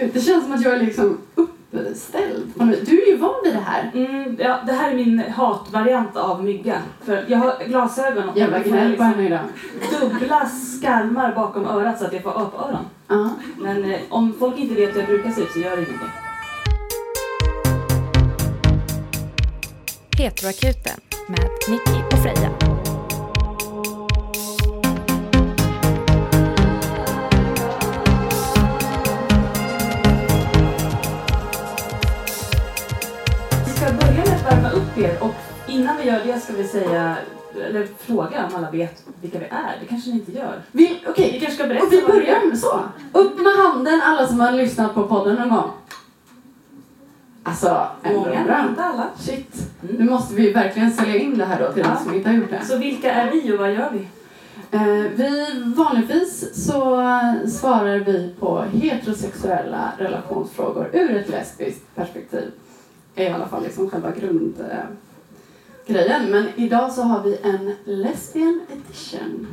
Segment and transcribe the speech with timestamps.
[0.00, 2.52] Gud, det känns som att jag är liksom uppställd.
[2.86, 3.90] Du är ju van vid det här.
[3.94, 6.82] Mm, ja, det här är min hatvariant av mygga.
[7.04, 9.40] För jag har glasögon och Jävla jag får gnäll på liksom idag.
[10.00, 12.86] dubbla skarmar bakom örat så att jag får apöron.
[13.08, 13.30] Ja.
[13.58, 16.08] Men eh, om folk inte vet hur jag brukar se ut så gör det ingenting.
[20.18, 22.77] Heteroakuten med Nicky och Freja.
[34.98, 35.34] Er och
[35.66, 37.16] innan vi gör det ska vi säga,
[37.68, 39.76] eller fråga om alla vet vilka vi är.
[39.80, 40.62] Det kanske ni inte gör.
[40.72, 42.80] Vi, okej, Vi kanske ska berätta och vi börjar med så.
[43.12, 45.70] Upp med handen alla som har lyssnat på podden någon gång.
[47.42, 48.66] Alltså, ändå Många, bra.
[48.68, 49.06] inte alla.
[49.18, 49.54] Shit.
[49.82, 49.96] Mm.
[49.96, 51.96] Nu måste vi verkligen sälja in det här då till Ja.
[51.98, 52.64] de som inte har gjort det.
[52.64, 54.08] Så vilka är vi och vad gör vi?
[54.70, 54.82] Eh,
[55.16, 62.50] vi, vanligtvis så eh, svarar vi på heterosexuella relationsfrågor ur ett lesbiskt perspektiv.
[63.18, 64.96] Är i alla fall liksom själva grundgrejen.
[65.86, 66.30] Grejen.
[66.30, 69.46] Men idag så har vi en lesbian edition.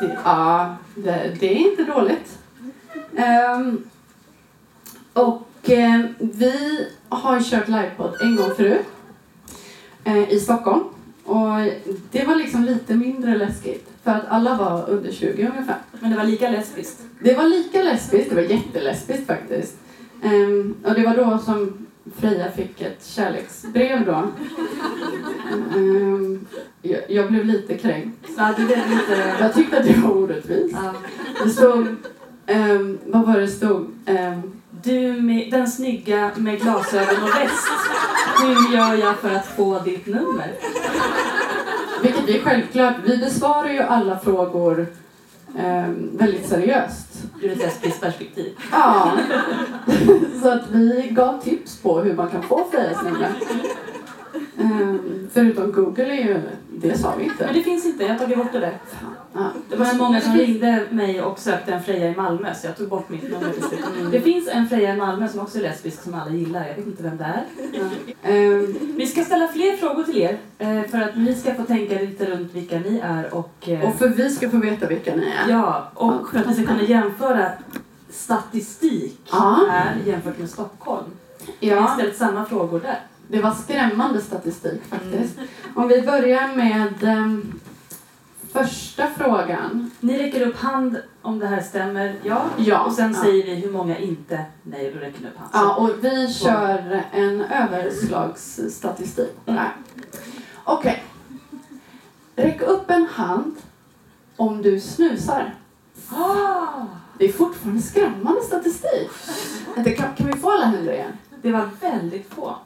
[0.00, 2.38] Det, ja, det, det är inte dåligt.
[3.16, 3.84] Ehm,
[5.12, 8.86] och eh, vi har kört livepodd en gång förut
[10.04, 10.84] eh, i Stockholm.
[11.24, 11.56] Och
[12.10, 13.90] det var liksom lite mindre läskigt.
[14.04, 15.78] För att alla var under 20 ungefär.
[16.00, 17.02] Men det var lika lesbiskt.
[17.20, 19.76] Det var lika lesbiskt, det var jättelesbiskt faktiskt.
[20.22, 21.85] Ehm, och det var då som
[22.20, 24.24] Freja fick ett kärleksbrev då.
[25.74, 26.46] Ehm,
[26.82, 28.28] jag, jag blev lite kränkt.
[28.36, 29.34] Ja, det blev lite...
[29.40, 30.76] Jag tyckte att det var orättvist.
[30.82, 30.92] Ja.
[31.44, 31.86] Det stod,
[32.46, 33.90] ehm, vad var det stod?
[34.06, 34.42] Ehm,
[34.82, 37.68] Du, med, den snygga med glasögon och väst.
[38.42, 40.52] Hur gör jag för att få ditt nummer?
[42.02, 44.86] vilket vi självklart, vi besvarar ju alla frågor
[45.58, 47.22] ehm, väldigt seriöst.
[47.42, 48.56] Ur ett lesbiskt perspektiv.
[48.72, 49.12] Ja.
[50.42, 53.28] Så att vi gav tips på hur man kan få Frejas nummer.
[54.58, 56.40] Ehm, förutom Google är ju,
[56.70, 57.52] det sa vi Men inte.
[57.52, 58.78] det finns inte, jag har tagit bort det där.
[59.34, 59.40] Ja.
[59.70, 62.66] Det var så Men- många som ringde mig och sökte en Freja i Malmö så
[62.66, 63.80] jag tog bort mitt nummer slut.
[64.10, 66.66] Det finns en Freja i Malmö som också är lesbisk som alla gillar.
[66.68, 67.44] Jag vet inte vem det är.
[67.72, 68.30] Ja.
[68.30, 71.94] Ehm, Vi ska ställa fler frågor till er eh, för att ni ska få tänka
[72.00, 75.22] lite runt vilka ni är och, eh, och för vi ska få veta vilka ni
[75.46, 75.50] är.
[75.50, 77.50] ja, och för att vi ska kunna jämföra
[78.10, 79.66] statistik Ja.
[79.70, 81.04] här jämfört med Stockholm.
[81.60, 82.98] Vi har Ja, ställt samma frågor där.
[83.28, 85.38] Det var skrämmande statistik faktiskt.
[85.74, 87.60] Om vi börjar med ehm,
[88.52, 89.90] första frågan.
[90.00, 92.44] Ni räcker upp hand om det här stämmer, ja.
[92.56, 92.84] Ja.
[92.84, 93.22] Och sen ja.
[93.22, 95.50] säger vi hur många inte, nej, då räcker ni upp hand.
[95.52, 99.72] Ja, Så, och vi kör en överslagsstatistik här.
[100.64, 101.04] Okej.
[102.36, 103.56] Räck upp en hand
[104.36, 105.54] om du snusar.
[106.10, 106.84] Ah,
[107.18, 109.10] Det är fortfarande skrämmande statistik.
[110.16, 111.12] Kan vi få alla händer igen?
[111.46, 112.56] det var väldigt få.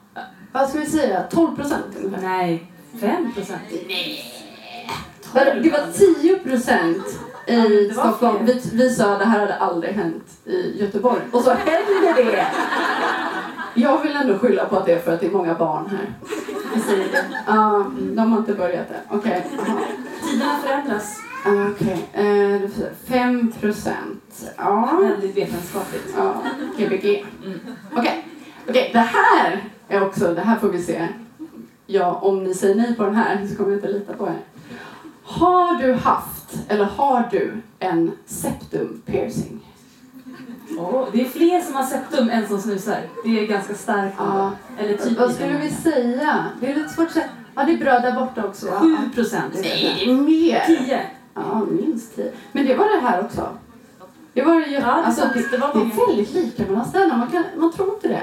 [0.52, 1.22] Vad ska vi säga?
[1.30, 2.22] 12 procent ungefär?
[2.28, 3.62] Nej, 5 procent.
[5.32, 8.46] Det var 10 procent Ja, i var Stockholm.
[8.46, 11.20] Vi, vi sa att det här hade aldrig hänt i Göteborg.
[11.32, 12.46] Och så händer det!
[13.74, 16.14] Jag vill ändå skylla på att det är för att det är många barn här.
[17.46, 19.18] Ja, de har inte börjat än.
[19.18, 19.46] Okej.
[19.56, 19.78] jaha.
[20.22, 21.18] Tiderna förändras.
[21.72, 22.08] Okej.
[22.12, 22.70] eh,
[23.08, 24.50] 5 procent.
[24.56, 24.98] Ja.
[25.02, 26.14] Väldigt vetenskapligt.
[26.16, 26.34] ja.
[26.78, 27.26] Gbg.
[27.44, 27.60] Mm.
[27.96, 28.26] Okej.
[28.68, 31.08] Okej, det här är också, det här får vi se.
[31.86, 34.38] Ja, om ni säger nej på den här så kommer jag inte lita på er.
[35.22, 39.60] Har du haft, eller har du, en septum piercing?
[40.78, 42.98] Åh, det är fler som har septum än som snusar.
[43.24, 44.14] Det är ganska starkt.
[44.18, 44.52] Ja.
[44.78, 46.44] Eller typ Vad skulle vi säga?
[46.60, 47.28] Det är lite svårt att säga.
[47.54, 48.66] Ja, det är bra där borta också.
[48.66, 48.80] va?
[48.80, 49.54] 7 procent.
[49.54, 50.62] Nej, det är mer.
[50.66, 51.00] 10.
[51.34, 52.32] Ja, minst tio.
[52.52, 53.48] Men det var det här också.
[54.34, 57.16] Det var ju, Ja, alltså, det, det var det är väldigt lika mellan städerna.
[57.16, 58.22] Man, kan, man tror inte det.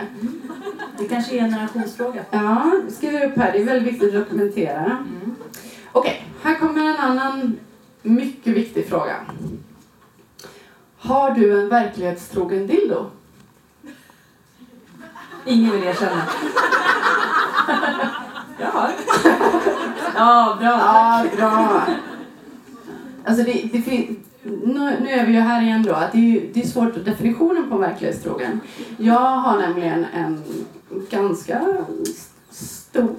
[0.97, 2.21] Det kanske är en generationsfråga.
[2.31, 3.51] Ja, skriver upp här.
[3.51, 4.85] Det är väldigt viktigt att dokumentera.
[4.85, 5.35] Mm.
[5.91, 7.59] Okej, här kommer en annan
[8.01, 9.15] mycket viktig fråga.
[10.99, 13.05] Har du en verklighetstrogen dildo?
[15.45, 16.21] Ingen vill erkänna.
[18.59, 18.91] Jag har.
[20.15, 20.69] Ja, bra.
[20.69, 21.81] Ja, bra.
[23.25, 24.23] Alltså det, det fin-
[24.63, 27.05] nu, nu är vi ju här igen då, att det är, ju- det är svårt,
[27.05, 28.59] definitionen på verklighetstrogen.
[28.97, 30.43] Jag har nämligen en
[31.09, 31.61] ganska
[32.49, 33.15] stor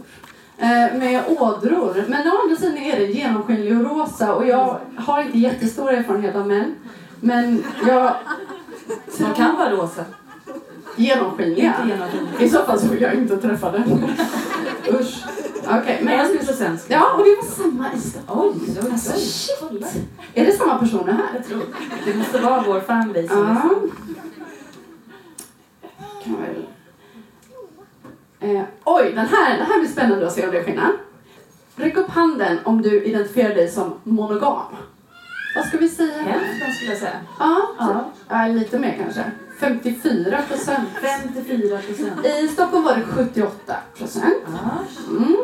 [0.58, 2.04] eh, med ådror.
[2.08, 6.36] Men å andra sidan är den genomskinlig och rosa och jag har inte jättestor erfarenhet
[6.36, 6.74] av män.
[7.20, 8.14] Men jag...
[9.18, 10.04] De kan vara rosa.
[10.98, 11.74] Genomskinliga?
[12.40, 13.82] I så fall så vill jag inte träffa den.
[14.88, 15.24] Usch.
[15.64, 16.84] Okej, okay, men jag skulle så svensk.
[16.88, 18.60] Ja, och det var samma i Stockholm.
[18.68, 20.08] Oj, alltså, shit!
[20.34, 21.28] Är det samma personer här?
[21.34, 22.10] Jag tror det.
[22.12, 23.28] Det måste vara vår fanbase.
[23.30, 23.52] Ja.
[23.52, 23.90] Liksom.
[26.24, 26.36] Kan.
[28.40, 30.92] Eh, oj, den här, den här blir spännande att se om det är skillnad.
[31.76, 34.62] Räck upp handen om du identifierar dig som monogam.
[35.56, 36.22] Vad ska vi säga?
[36.22, 37.20] Hälften skulle jag säga.
[37.38, 38.46] Ja, ja.
[38.46, 39.24] lite mer kanske.
[39.58, 40.88] 54 procent.
[41.02, 42.26] 54 procent.
[42.26, 44.44] I Stockholm var det 78 procent.
[45.10, 45.36] Mm.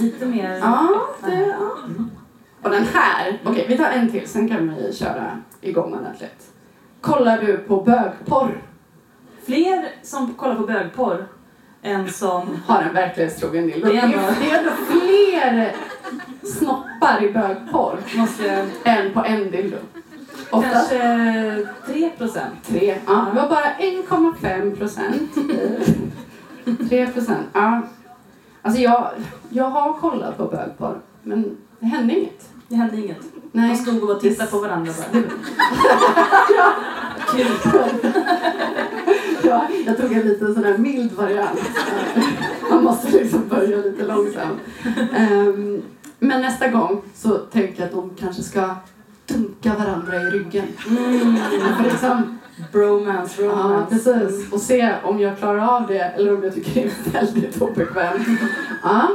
[0.00, 0.58] lite mer.
[0.58, 1.76] Ja, det, ja.
[2.62, 6.50] Och den här, okej vi tar en till, sen kan vi köra igång ordentligt.
[7.00, 8.62] Kollar du på bögporr?
[9.44, 11.26] Fler som kollar på bögporr
[11.82, 12.62] än som...
[12.66, 13.88] Har en verklighetstrogen dildo.
[13.88, 15.74] Det är ändå- är det är ändå fler
[16.42, 19.76] snoppar i bögporr Måste än på en dildo.
[20.50, 22.70] Oftast Kanske 3 procent.
[23.06, 25.30] Ja, det var bara 1,5 procent.
[26.88, 27.46] 3 procent.
[27.52, 27.82] Ja.
[28.62, 29.10] Alltså jag,
[29.48, 32.48] jag har kollat på bögporr, men det hände inget.
[32.68, 33.20] Det hände inget.
[33.52, 33.76] De Nej.
[33.76, 35.22] stod och tittade på varandra bara.
[37.36, 37.46] Kul.
[39.42, 41.60] Ja, jag tog en liten sån här mild variant.
[42.70, 44.60] Man måste liksom börja lite långsamt.
[45.16, 45.82] Ehm,
[46.18, 48.74] men nästa gång så tänker jag att de kanske ska
[49.26, 50.66] dunka varandra i ryggen.
[50.88, 51.36] Mm.
[51.76, 52.38] För liksom,
[52.72, 53.90] Bromance, ja, romance.
[53.90, 54.52] precis.
[54.52, 58.28] Och se om jag klarar av det eller om jag tycker det är väldigt obekvämt.
[58.82, 59.08] Ja.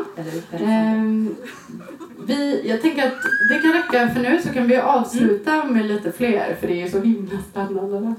[0.60, 1.36] Ehm,
[2.25, 6.12] vi, jag tänker att det kan räcka för nu så kan vi avsluta med lite
[6.12, 7.98] fler för det är så himla spännande.
[7.98, 8.16] Mm.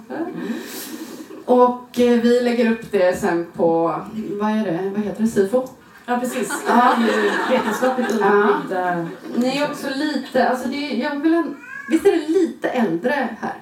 [1.45, 3.95] Och eh, vi lägger upp det sen på,
[4.41, 5.69] vad är det, vad heter det, SIFO?
[6.07, 6.53] Ja, precis.
[6.99, 9.07] Ju vetenskapligt underbyggda...
[9.37, 11.57] Ni är också lite, alltså det, jag vill en,
[11.89, 13.55] visst är det lite äldre här?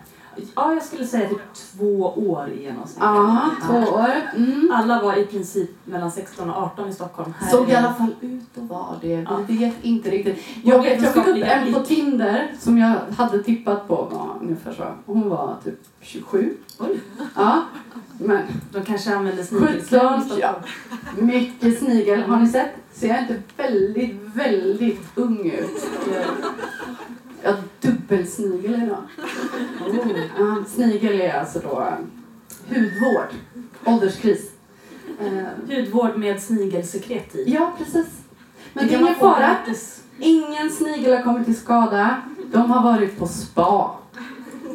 [0.54, 2.98] Ja, jag skulle säga typ två år i genomsnitt.
[3.00, 4.10] Ja, två år.
[4.36, 4.70] Mm.
[4.74, 7.34] Alla var i princip mellan 16 och 18 i Stockholm.
[7.40, 9.16] Här Såg i alla fall ut att vara det.
[9.16, 9.36] Vi Ja.
[9.48, 10.38] vet inte riktigt.
[10.64, 11.80] Jag, vet, jag fick upp en på.
[11.80, 14.84] Tinder som jag hade tippat på var ungefär så.
[15.06, 16.56] Hon var typ 27.
[16.78, 17.00] Oj.
[17.36, 17.62] Ja,
[18.18, 18.42] men
[18.72, 20.40] De kanske använder snigelslang i 17, Stockholm.
[21.16, 21.22] ja.
[21.22, 22.22] Mycket snigel.
[22.22, 22.70] Har ni sett?
[22.92, 25.86] Ser jag inte väldigt, väldigt ung ut?
[27.42, 29.04] Jag har dubbelsnigel idag.
[29.86, 30.18] Oh.
[30.38, 31.94] Ja, snigel är alltså då eh,
[32.68, 33.28] hudvård.
[33.84, 34.50] Ålderskris.
[35.20, 37.44] Eh, Hudvård med snigelsekret i.
[37.46, 38.06] Ja, precis.
[38.72, 39.56] Men det är ingen fara.
[40.18, 42.22] Ingen snigel har kommit till skada.
[42.52, 43.96] De har varit på spa.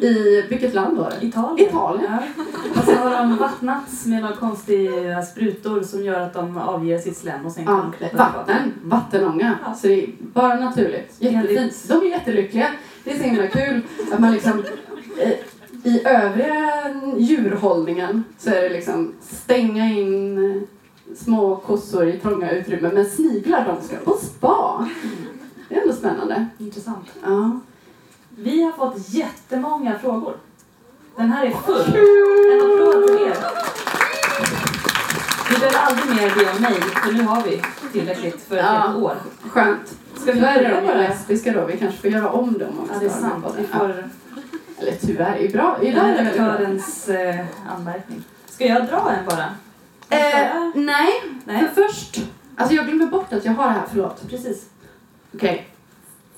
[0.02, 1.26] I vilket land var det?
[1.26, 1.70] Italien.
[1.70, 2.12] Italien.
[2.12, 2.44] Ja.
[2.80, 7.18] Och så har de vattnats med några konstiga sprutor som gör att de avger sitt
[7.18, 9.58] slem och sen kan Ja, vatten, vattenånga.
[9.66, 9.74] Ja.
[9.74, 11.16] Så det är bara naturligt.
[11.20, 11.88] Jättefint.
[11.88, 12.68] De är jättelyckliga.
[13.04, 13.82] Det är så himla kul
[14.14, 14.64] att man liksom
[15.20, 15.34] eh,
[15.84, 20.62] i övriga djurhållningen så är det liksom stänga in eh,
[21.16, 24.90] små kossor i trånga utrymmen men sniglar de ska på spa.
[25.70, 26.46] Det är ändå spännande.
[26.58, 27.08] Intressant.
[27.24, 27.60] Ja.
[28.38, 30.38] Vi har fått jättemånga frågor.
[31.16, 31.96] Den här är full.
[32.52, 33.38] En applåd för er.
[35.50, 37.62] Vi behöver aldrig mer be om nej, för nu har vi
[37.92, 38.96] tillräckligt för ett Ja.
[38.96, 39.16] år.
[39.50, 39.96] Skönt.
[40.16, 40.98] Ska vi börja de ju bara?
[40.98, 41.66] lesbiska då.
[41.66, 43.44] Vi kanske får göra om dem om Ja, det är sant.
[43.44, 44.10] med Vi får.
[44.80, 45.78] Eller tyvärr, det är bra.
[45.82, 46.04] Det är bra.
[46.04, 47.46] redaktörens eh,
[47.78, 48.24] anmärkning.
[48.50, 49.46] Ska jag dra en bara?
[50.10, 51.10] Eh, nej,
[51.46, 52.18] Nej, för först.
[52.58, 54.30] Alltså jag glömmer bort att jag har det här, förlåt.
[54.30, 54.66] precis.
[55.36, 55.70] Okej.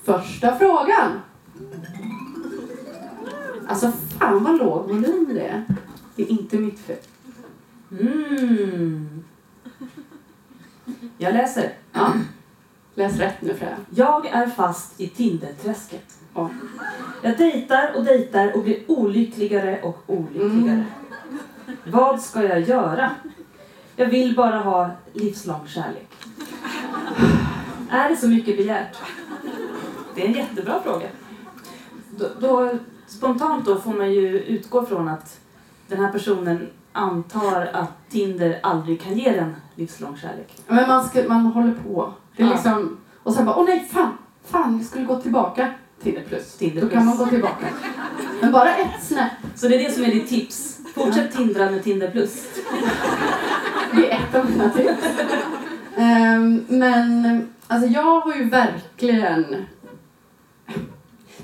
[0.06, 1.12] Första frågan.
[3.68, 5.64] Alltså fan vad låg volym det är.
[6.16, 6.98] Det är inte mitt fel.
[7.92, 9.24] Mm.
[11.18, 11.74] Jag läser.
[11.94, 12.14] Ja.
[12.96, 13.78] Läs rätt nu Freja.
[13.90, 16.18] Jag är fast i Tinderträsket.
[16.34, 16.50] Ja.
[17.22, 20.86] Jag dejtar och dejtar och blir olyckligare och olyckligare.
[21.84, 23.12] Vad ska jag göra?
[23.96, 26.10] Jag vill bara ha livslång kärlek.
[27.90, 28.98] Är det så mycket begärt?
[30.16, 31.08] Det är en jättebra fråga.
[32.18, 32.70] Då, då,
[33.08, 35.40] spontant då får man ju utgå från att
[35.88, 40.54] den här personen antar att Tinder aldrig kan ge en livslång kärlek.
[40.68, 42.14] Men man, ska, man håller på.
[42.36, 42.54] Det är Ja.
[42.54, 44.12] liksom, och sen bara, åh nej fan,
[44.46, 45.74] fan jag skulle gå tillbaka.
[46.04, 46.58] Tinder plus.
[46.58, 46.94] Tinder Då plus.
[46.94, 47.66] kan man gå tillbaka.
[48.42, 49.32] Men bara ett snäpp.
[49.56, 50.80] Så det är det som är ditt tips.
[50.96, 52.48] Fortsätt tindra med Tinder plus.
[53.96, 55.08] Det är ett av mina tips.
[55.98, 59.56] Ehm, men alltså jag har ju verkligen...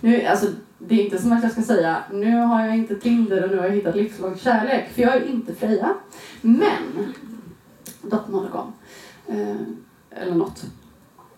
[0.01, 0.47] Nu, alltså,
[0.77, 3.57] det är inte som att jag ska säga nu har jag inte Tinder och nu
[3.57, 4.89] har jag hittat livslång kärlek.
[4.95, 5.93] För jag är inte Freja.
[6.41, 7.13] Men,
[8.01, 8.73] dock monogam.
[9.27, 9.55] Eh,
[10.09, 10.63] eller något.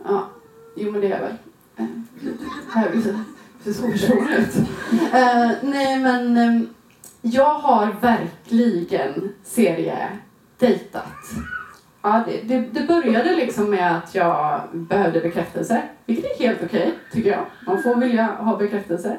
[0.05, 0.29] Ja,
[0.75, 1.35] jo men det är jag väl.
[1.75, 1.85] Eh,
[2.71, 2.91] här
[3.63, 4.55] ser så personlig ut.
[5.13, 6.61] Eh, nej men eh,
[7.21, 11.05] jag har verkligen seriedejtat.
[12.05, 16.93] Ja, det, det, det började liksom med att jag behövde bekräftelse, vilket är helt okej,
[17.11, 17.45] tycker jag.
[17.67, 19.17] Man får vilja ha bekräftelse.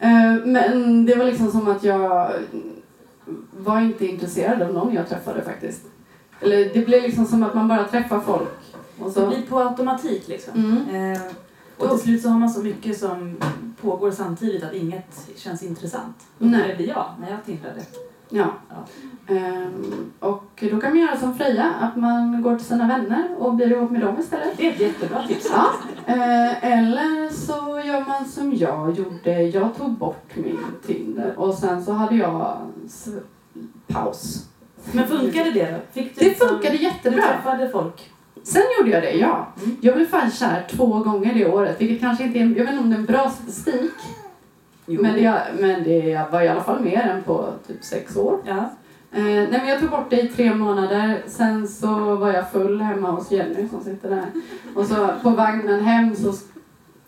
[0.00, 2.32] Eh, Men det var liksom som att jag
[3.50, 5.82] var inte intresserad av någon jag träffade faktiskt.
[6.40, 8.58] Eller det blir liksom som att man bara träffar folk.
[8.98, 10.54] Och Det så, blir på automatik liksom.
[10.88, 11.12] mm.
[11.12, 11.20] Eh,
[11.78, 13.36] och till slut så har man så mycket som
[13.80, 16.16] pågår samtidigt att inget känns intressant.
[16.38, 16.68] Nej.
[16.68, 17.80] det blev jag när jag tindrade.
[18.34, 18.46] Ja.
[18.68, 19.34] Ja.
[19.34, 23.54] Ehm, och då kan man göra som Freja, att man går till sina vänner och
[23.54, 24.56] blir ihop med dem istället.
[24.56, 25.50] Det är ett jättebra tips.
[25.56, 25.66] Ja.
[26.06, 29.42] Eh, eller så gör man som jag gjorde.
[29.42, 32.58] Jag tog bort min Tinder och sen så hade jag
[33.86, 34.46] paus.
[34.92, 35.78] Men funkade det då?
[36.00, 37.22] Fick du Det liksom- funkade Du jättebra.
[37.22, 38.10] träffade folk?
[38.42, 39.46] Sen gjorde jag det, ja.
[39.64, 39.76] Mm.
[39.80, 42.78] Jag blev fan kär två gånger det året, vilket kanske inte är, jag vet inte
[42.78, 43.92] om det är en bra statistik.
[44.86, 45.02] Jo.
[45.02, 48.38] Men det, men det var i alla fall mer än på typ sex år.
[48.46, 48.70] Ja.
[49.12, 52.80] Eh, nej men jag tog bort det i tre månader, sen så var jag full
[52.80, 54.26] hemma hos Jenny som sitter där.
[54.74, 56.32] Och så på vagnen hem så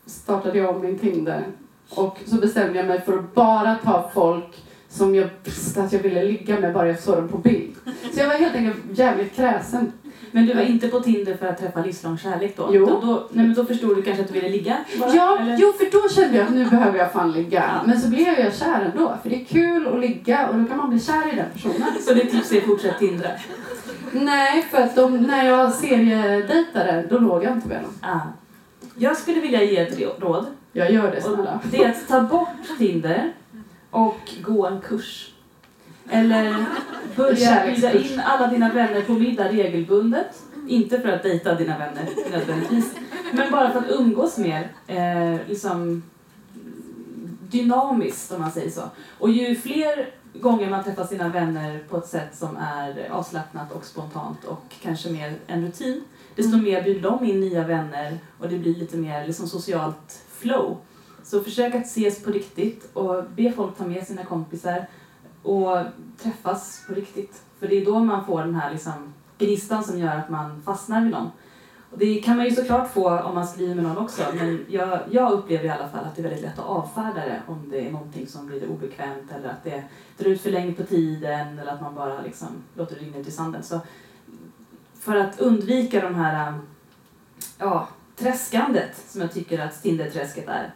[0.06, 1.44] startade jag om min Tinder.
[1.90, 6.00] Och så bestämde jag mig för att bara ta folk som jag visste att jag
[6.00, 7.74] ville ligga med bara jag såg dem på bild.
[7.84, 9.92] Så jag var helt enkelt jävligt kräsen.
[10.30, 12.70] Men du var inte på Tinder för att träffa livslång kärlek då?
[12.72, 12.86] Jo.
[12.86, 14.76] Då, då, nej, men då förstod du kanske att du ville ligga?
[15.00, 15.56] Bara, Ja, eller?
[15.60, 17.64] jo för då kände jag att nu behöver jag fan ligga.
[17.74, 17.86] Ja.
[17.86, 20.76] Men så blev jag kär ändå, för det är kul att ligga och då kan
[20.76, 21.88] man bli kär i den personen.
[22.00, 23.28] Så ditt tips är fortsätt tindra?
[24.12, 27.92] Nej, för att de, när jag seriedejtade, då låg jag inte med dem.
[28.00, 28.20] Ah.
[28.98, 30.46] Jag skulle vilja ge ett råd.
[30.72, 31.60] Jag gör det snälla.
[31.70, 33.32] det är att ta bort Tinder
[33.90, 35.32] och gå en kurs.
[36.10, 36.66] Eller
[37.16, 40.42] börja bjuda in alla dina vänner på middag regelbundet.
[40.68, 42.94] Inte för att dejta dina vänner nödvändigtvis,
[43.32, 46.02] men bara för att umgås mer eh, liksom,
[47.50, 48.82] dynamiskt om man säger så.
[49.18, 50.10] Och ju fler
[50.40, 55.10] gånger man träffar sina vänner på ett sätt som är avslappnat och spontant och kanske
[55.10, 56.04] mer en rutin,
[56.36, 56.64] desto Mm.
[56.64, 60.76] mer bjuder de in nya vänner och det blir lite mer liksom, socialt flow.
[61.22, 64.86] Så försök att ses på riktigt och be folk ta med sina kompisar
[65.46, 65.78] och
[66.22, 67.42] träffas på riktigt.
[67.58, 71.00] För det är då man får den här liksom, gnistan som gör att man fastnar
[71.02, 71.30] vid någon.
[71.90, 75.00] Och det kan man ju såklart få om man skriver med någon också, men jag,
[75.10, 77.86] jag upplever i alla fall att det är väldigt lätt att avfärda det om det
[77.86, 79.84] är någonting som blir obekvämt eller att det
[80.18, 83.28] drar ut för länge på tiden eller att man bara liksom låter det rinna ut
[83.28, 83.62] i sanden.
[83.62, 83.80] Så
[85.00, 86.54] för att undvika de här
[87.58, 90.74] ja, träskandet som jag tycker att Tinder-träsket är,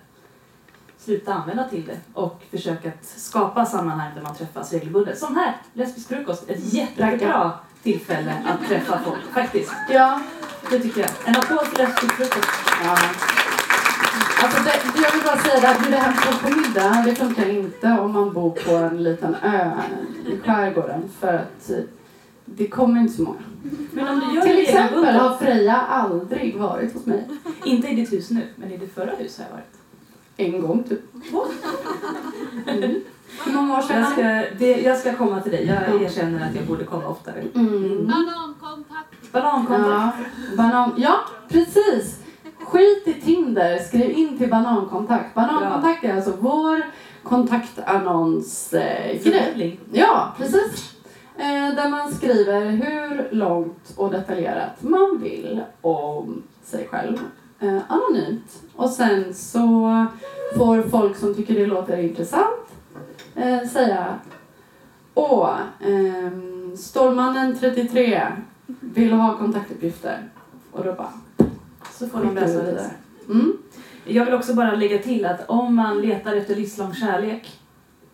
[1.05, 5.19] sluta använda Tinder och försök att skapa sammanhang där man träffas regelbundet.
[5.19, 7.53] Som här, lesbisk frukost, ett jättebra
[7.83, 9.73] tillfälle att träffa folk, faktiskt.
[9.91, 10.21] Ja.
[10.71, 11.11] Det tycker jag.
[11.25, 12.49] En applåd för lesbisk frukost.
[12.85, 12.99] ja.
[14.43, 17.49] Alltså det, jag vill bara säga det, att bjuda hem folk på middag, det funkar
[17.49, 19.71] inte om man bor på en liten ö
[20.27, 21.11] i skärgården.
[21.21, 21.77] För att eh,
[22.45, 23.39] det kommer inte så många.
[23.93, 27.29] Men om du gör Till det exempel har Freja aldrig varit hos mig.
[27.65, 29.80] inte i ditt hus nu, men i ditt förra hus har jag varit.
[30.41, 31.01] En gång typ.
[32.67, 33.01] Mm.
[33.45, 34.01] Hur många år sedan?
[34.01, 34.23] Jag ska,
[34.59, 35.67] det, jag ska komma till dig.
[35.67, 37.45] Jag erkänner att jag borde komma oftare.
[37.55, 38.07] Mm.
[38.07, 39.33] Banankontakt.
[39.33, 39.89] Banankontakt.
[39.89, 40.13] Ja,
[40.57, 40.93] banan...
[40.97, 42.19] ja, precis.
[42.59, 45.35] Skit i Tinder, skriv in till Banankontakt.
[45.35, 46.83] Banankontakt är alltså vår
[47.23, 49.23] kontaktannonsgrej.
[49.25, 50.95] Eh, ja, precis.
[51.37, 57.19] Eh, där man skriver hur långt och detaljerat man vill om sig själv.
[57.61, 58.63] Eh, anonymt.
[58.77, 60.07] Och sen så
[60.57, 62.67] får folk som tycker det låter intressant
[63.35, 64.19] eh, säga
[65.15, 68.23] Åh, ehm, Stålmannen 33
[68.81, 70.29] vill ha kontaktuppgifter.
[70.73, 71.13] Och då bara
[71.93, 72.91] Så får de läsa vidare.
[73.29, 73.53] Mm.
[74.05, 77.60] Jag vill också bara lägga till att om man letar efter livslång kärlek,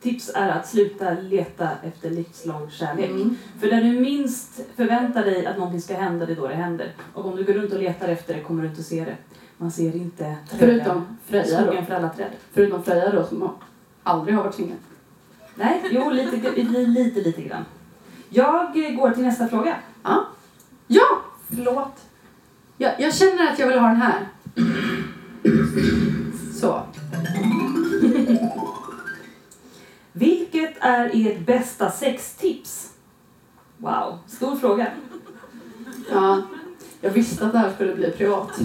[0.01, 3.11] tips är att sluta leta efter livslång kärlek.
[3.11, 3.37] Mm.
[3.61, 6.93] För där du minst förväntar dig att någonting ska hända, det är då det händer.
[7.15, 9.17] Och om du går runt och letar efter det kommer du inte se det.
[9.57, 10.59] Man ser inte träden.
[10.59, 11.83] Förutom Freja då.
[11.83, 12.31] för alla träd.
[12.53, 13.51] Förutom Freja då som
[14.03, 14.77] aldrig har varit singel.
[15.55, 17.65] Nej, jo, lite, lite, lite, lite grann.
[18.29, 19.77] Jag går till nästa fråga.
[20.87, 21.23] Ja!
[21.49, 22.05] Förlåt.
[22.77, 24.29] Jag, jag känner att jag vill ha den här.
[30.19, 32.93] Vilket är ert bästa sextips?
[33.77, 34.93] Wow, stor fråga.
[36.11, 36.43] Ja.
[37.01, 38.61] Jag visste att det här skulle bli privat.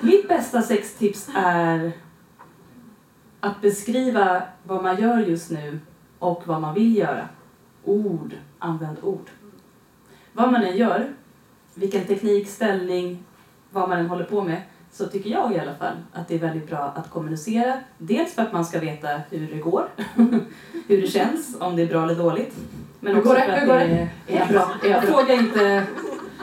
[0.00, 1.92] Mitt bästa sextips är
[3.40, 5.80] att beskriva vad man gör just nu
[6.18, 7.28] och vad man vill göra.
[7.84, 9.30] Ord, använd ord.
[10.32, 11.12] Vad man än gör,
[11.74, 13.24] vilken teknik, ställning,
[13.70, 16.38] vad man än håller på med, så tycker jag i alla fall att det är
[16.38, 17.78] väldigt bra att kommunicera.
[17.98, 19.88] Dels för att man ska veta hur det går,
[20.88, 22.54] hur det känns, om det är bra eller dåligt.
[23.00, 23.44] Men Hur också går det?
[23.44, 23.86] för att Hur går det
[24.26, 24.34] det?
[24.36, 24.70] är, Är bra?
[24.84, 25.00] Är?
[25.00, 25.86] Fråga inte,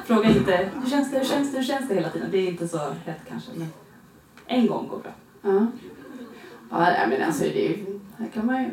[0.06, 2.28] fråga inte hur känns det, hur känns det, hur känns det hela tiden.
[2.32, 3.68] Det är inte så lätt kanske, men
[4.48, 5.12] en gång går bra.
[5.42, 5.68] Ja.
[6.72, 7.78] Ja, men alltså det är
[8.18, 8.70] här kan man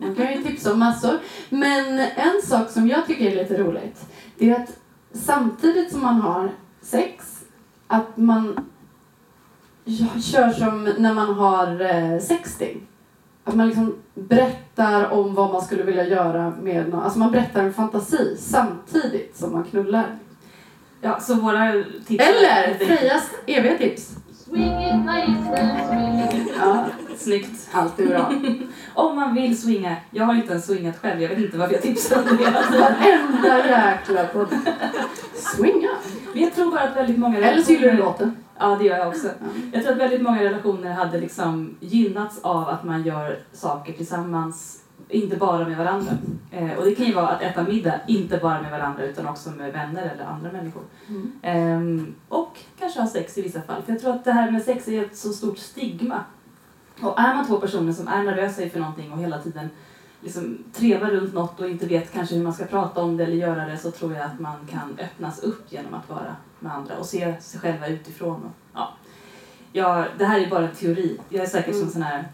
[0.00, 1.18] man kan ju tipsa om massor.
[1.50, 4.06] Men en sak som jag tycker är lite roligt,
[4.38, 4.78] det är att
[5.12, 6.50] samtidigt som man har
[6.80, 7.40] sex,
[7.86, 8.70] att man
[9.84, 12.80] ja, kör som när man har eh, sexting.
[13.44, 17.02] Att man liksom berättar om vad man skulle vilja göra med någon.
[17.02, 20.06] Alltså man berättar en fantasi samtidigt som man knullar.
[21.00, 22.24] Ja, så våra tips...
[22.24, 24.16] Eller Frejas eviga tips.
[24.44, 26.52] Swing it nice and swing it.
[26.60, 26.86] Ja,
[27.16, 27.68] Snyggt.
[27.72, 28.32] alltid bra.
[28.94, 29.96] Om man vill swinga.
[30.10, 31.22] Jag har inte ens swingat själv.
[31.22, 32.50] Jag vet inte varför jag tipsar om det.
[32.80, 34.48] Varenda jäkla podd.
[35.34, 35.90] Swinga.
[36.32, 38.36] Men jag tror bara att väldigt många Eller så gillar du låten.
[38.58, 39.26] Ja, det gör jag också.
[39.26, 39.46] Ja.
[39.72, 44.82] Jag tror att väldigt många relationer hade liksom gynnats av att man gör saker tillsammans,
[45.08, 46.12] inte bara med varandra.
[46.50, 49.50] Eh, och det kan ju vara att äta middag, inte bara med varandra utan också
[49.50, 50.82] med vänner eller andra människor.
[51.08, 51.32] Mm.
[51.42, 53.82] Ehm, och kanske ha sex i vissa fall.
[53.82, 56.20] För jag tror att det här med sex är ett så stort stigma.
[57.00, 59.68] Och är man två personer som är nervösa inför någonting och hela tiden
[60.20, 63.36] liksom trevar runt något och inte vet kanske hur man ska prata om det eller
[63.36, 66.96] göra det så tror jag att man kan öppnas upp genom att vara med andra
[66.98, 68.42] och se sig själva utifrån.
[68.44, 68.88] Och, ja.
[69.72, 71.20] Ja, det här är bara en teori.
[71.28, 71.92] Jag är säkert som Mm.
[71.92, 72.28] sån här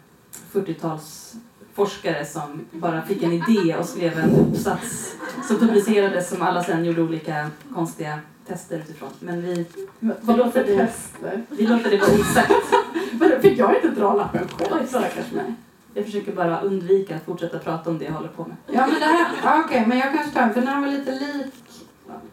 [0.53, 5.15] 40-talsforskare som bara fick en idé och skrev en uppsats
[5.49, 9.09] som publicerades som alla sen gjorde olika konstiga tester utifrån.
[9.21, 9.67] Men vi,
[10.01, 10.77] Vad låter det?
[10.87, 11.43] tester?
[11.49, 12.53] vi låter det vara osagt.
[13.43, 14.87] Fick jag inte dra lappen själv?
[14.87, 15.55] Stackars mig.
[15.95, 18.57] Jag försöker bara undvika att fortsätta prata om det jag håller på med.
[18.67, 21.55] Ja men det här, okej men jag kanske tar för den här var lite lik.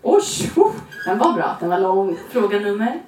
[0.01, 0.71] Oj, oh,
[1.05, 2.17] den var bra, den var lång.
[2.29, 3.01] Fråga nummer?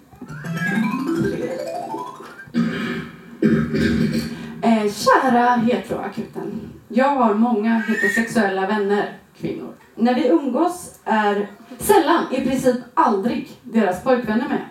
[4.62, 6.60] Eh, kära heteroakuten.
[6.88, 9.74] Jag har många heterosexuella vänner, kvinnor.
[9.96, 14.66] När vi umgås är sällan, i princip aldrig, deras pojkvänner med.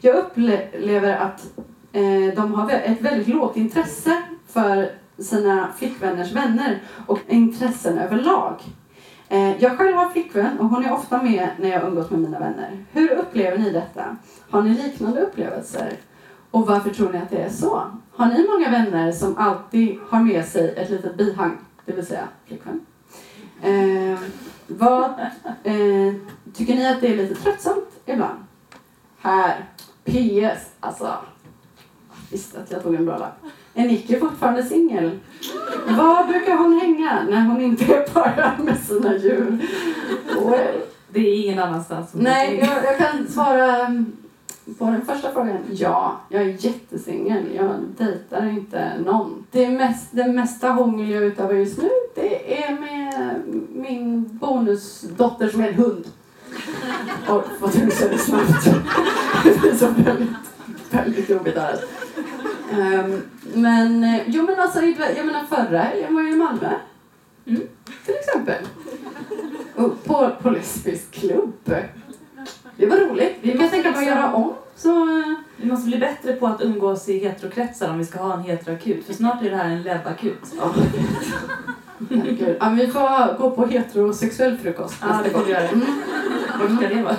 [0.00, 1.46] Jag upplever att
[1.92, 8.60] eh, de har ett väldigt lågt intresse för sina flickvänners vänner och intressen överlag.
[9.32, 12.38] Eh, jag själv har flickvän och hon är ofta med när jag umgås med mina
[12.38, 12.84] vänner.
[12.92, 14.16] Hur upplever ni detta?
[14.50, 15.92] Har ni liknande upplevelser?
[16.50, 17.82] Och varför tror ni att det är så?
[18.12, 22.28] Har ni många vänner som alltid har med sig ett litet bihang, det vill säga
[22.46, 22.86] flickvän?
[23.62, 24.18] Eh,
[24.66, 25.10] vad,
[25.62, 26.14] eh,
[26.54, 28.38] tycker ni att det är lite tröttsamt ibland?
[29.18, 29.64] Här,
[30.04, 31.12] PS, alltså.
[32.30, 33.44] Visst att jag tog en bra lapp.
[33.74, 35.18] Är Nicky fortfarande singel?
[35.86, 39.58] Var brukar hon hänga när hon inte är para med sina djur?
[40.50, 40.80] Well.
[41.12, 42.10] Det är ingen annanstans.
[42.12, 42.66] Nej, är.
[42.66, 44.12] jag, jag kan svara mm,
[44.78, 45.58] på den första frågan.
[45.72, 47.44] Ja, jag är jättesingel.
[47.54, 49.46] Jag dejtar inte någon.
[49.50, 53.42] Det, mest, det mesta hångel jag utövar just nu, det är med
[53.74, 56.04] min bonusdotter som är en hund.
[57.28, 58.64] Och vad du säger snabbt.
[59.44, 60.28] Det blir så väldigt,
[60.90, 61.76] väldigt jobbigt här.
[62.78, 63.22] Um,
[63.54, 64.82] men, eh, jo men alltså,
[65.16, 66.70] jag menar förra helgen var jag i Malmö.
[67.46, 67.62] Mm.
[68.04, 68.64] Till exempel.
[69.76, 71.52] Och på, på lesbisk klubb.
[72.76, 73.36] Det var roligt.
[73.40, 74.52] Vi kan tänka på att göra om.
[74.76, 78.34] Så, eh, Vi måste bli bättre på att umgås i heterokretsar om vi ska ha
[78.34, 79.06] en heteroakut.
[79.06, 80.74] För snart är det här en ja.
[82.10, 82.56] Herregud.
[82.60, 85.46] Ja, vi får gå på heterosexuell frukost Ja, nästa det får gång.
[85.46, 85.68] vi göra.
[85.68, 86.76] Mm.
[86.76, 87.16] Ska det vara?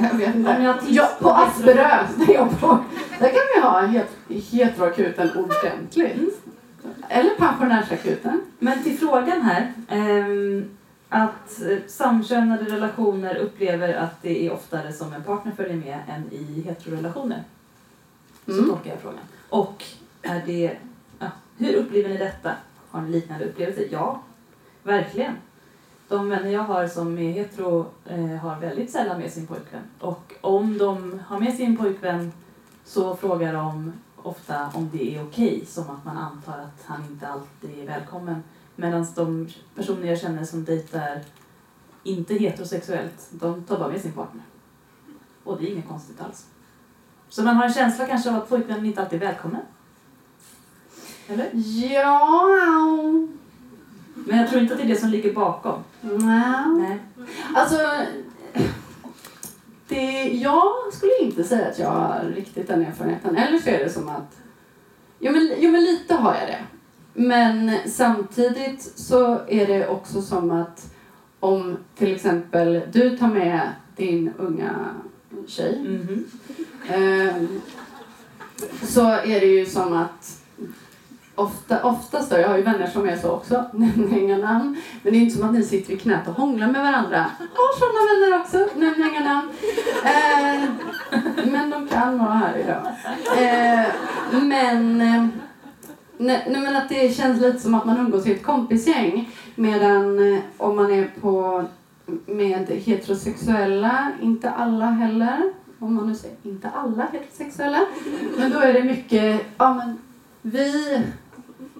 [0.00, 0.74] Jag vet inte.
[0.80, 1.74] tips Ja, på Asperö.
[1.74, 2.78] Där, jag bor.
[3.18, 6.40] där kan vi ha het- heteroakuten ordentligt.
[7.08, 8.40] Eller pensionärsakuten.
[8.58, 9.72] Men till frågan här.
[9.88, 10.70] ehm,
[11.08, 16.32] att eh, samkönade relationer upplever att det är oftare som en partner följer med än
[16.32, 17.42] i heterorelationer.
[18.46, 18.68] Så Mm.
[18.70, 19.20] tolkar jag frågan.
[19.48, 19.84] Och
[20.22, 20.76] är det,
[21.18, 21.26] ja,
[21.58, 22.50] hur upplever ni detta?
[22.90, 23.86] Har ni liknande upplevelser?
[23.90, 24.20] Ja,
[24.82, 25.32] verkligen.
[26.14, 29.82] De vänner jag har som är hetero eh, har väldigt sällan med sin pojkvän.
[29.98, 32.32] Och om de har med sin pojkvän
[32.84, 37.28] så frågar de ofta om det är okej, som att man antar att han inte
[37.28, 38.42] alltid är välkommen.
[38.76, 41.20] Medan de personer jag känner som dejtar
[42.02, 44.42] inte heterosexuellt, de tar bara med sin partner.
[45.44, 46.46] Och det är inget konstigt alls.
[47.28, 49.62] Så man har en känsla kanske av att pojkvännen inte alltid är välkommen.
[51.28, 51.50] Eller?
[51.92, 52.44] Ja.
[54.14, 55.82] Men jag tror inte att det är det som ligger bakom.
[56.00, 56.64] Nej.
[56.78, 56.98] Nej.
[57.54, 57.78] Alltså,
[59.88, 63.36] det, jag skulle inte säga att jag har riktigt den erfarenheten.
[63.36, 64.36] Eller så är det som att,
[65.18, 66.58] jo men, jo men lite har jag det.
[67.14, 70.94] Men samtidigt så är det också som att
[71.40, 74.74] om till exempel du tar med din unga
[75.46, 76.24] tjej Mhm.
[76.88, 77.60] Ehm,
[78.82, 80.40] så är det ju som att
[81.34, 85.12] ofta, oftast då, jag har ju vänner som är så också, nämner inga namn, men
[85.12, 87.26] det är inte som att ni sitter i knät och hånglar med varandra.
[87.38, 89.48] Har sådana vänner också, nämner inga namn.
[90.04, 90.70] Eh,
[91.52, 92.86] men de kan vara här idag.
[93.38, 93.86] Eh,
[94.42, 95.26] men, eh,
[96.16, 100.34] nej, nej, men att det känns lite som att man umgås i ett kompisgäng medan
[100.34, 101.64] eh, om man är på
[102.26, 107.80] med heterosexuella, inte alla heller, om man nu säger inte alla heterosexuella,
[108.38, 109.98] men då är det mycket, ja men
[110.42, 111.00] vi,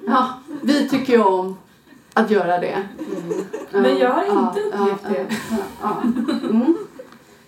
[0.06, 0.28] ja,
[0.62, 1.56] vi tycker ju om
[2.14, 2.82] att göra det.
[3.70, 5.36] Ja, Men jag har inte ja, upplevt ja, det.
[5.82, 6.02] Ja.
[6.50, 6.76] Mm.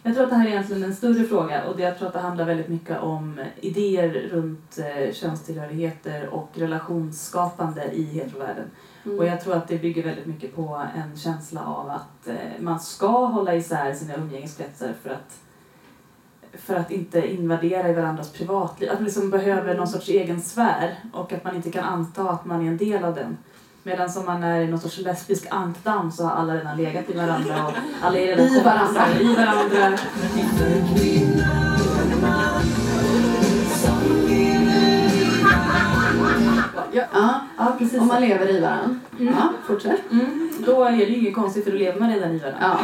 [0.03, 2.21] Jag tror att det här är egentligen en större fråga och jag tror att det
[2.21, 8.71] handlar väldigt mycket om idéer runt eh, könstillhörigheter och relationsskapande i heterovärlden.
[9.05, 9.19] Mm.
[9.19, 12.81] Och jag tror att det bygger väldigt mycket på en känsla av att eh, man
[12.81, 15.38] ska hålla isär sina umgängeskretsar för att,
[16.64, 18.90] för att inte invadera i varandras privatliv.
[18.90, 22.45] Att man liksom behöver någon sorts egen sfär och att man inte kan anta att
[22.45, 23.37] man är en del av den.
[23.83, 27.16] Medan om man är i någon sorts lesbisk ankdamm så har alla redan legat i
[27.16, 29.03] varandra och alla är redan I varandra.
[29.21, 29.99] I varandra.
[36.92, 38.01] Ja, ja, Ja, precis.
[38.01, 38.99] om man lever i varandra.
[39.21, 39.35] Mm.
[39.35, 40.01] Ja, fortsätt.
[40.11, 42.59] Mm, då är det ju inget konstigt för då lever man redan i varandra.
[42.61, 42.79] Ja.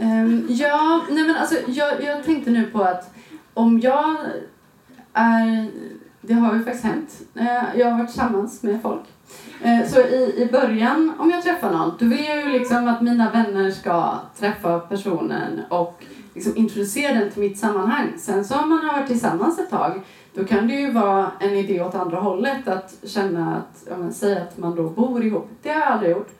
[0.00, 3.14] Um, ja, nej men alltså jag, jag tänkte nu på att
[3.54, 4.16] om jag
[5.12, 5.68] är,
[6.20, 9.02] det har ju faktiskt hänt, Uh, jag har varit tillsammans med folk.
[9.64, 13.02] Uh, så i, i början, om jag träffar någon, då vill jag ju liksom att
[13.02, 16.04] mina vänner ska träffa personen och
[16.34, 18.12] liksom introducera den till mitt sammanhang.
[18.16, 20.00] Sen så om man har varit tillsammans ett tag,
[20.34, 24.12] då kan det ju vara en idé åt andra hållet att känna att, ja men
[24.12, 25.50] säg att man då bor ihop.
[25.62, 26.30] Det har jag aldrig gjort.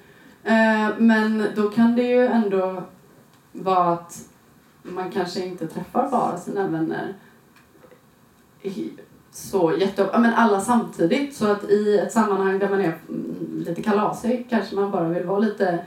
[0.46, 2.82] Uh, Men då kan det ju ändå
[3.62, 4.28] vara att
[4.82, 7.14] man kanske inte träffar bara sina vänner
[9.30, 10.08] så jätte...
[10.12, 11.36] ja, men alla samtidigt.
[11.36, 15.26] Så att i ett sammanhang där man är mm, lite kalasig kanske man bara vill
[15.26, 15.86] vara lite...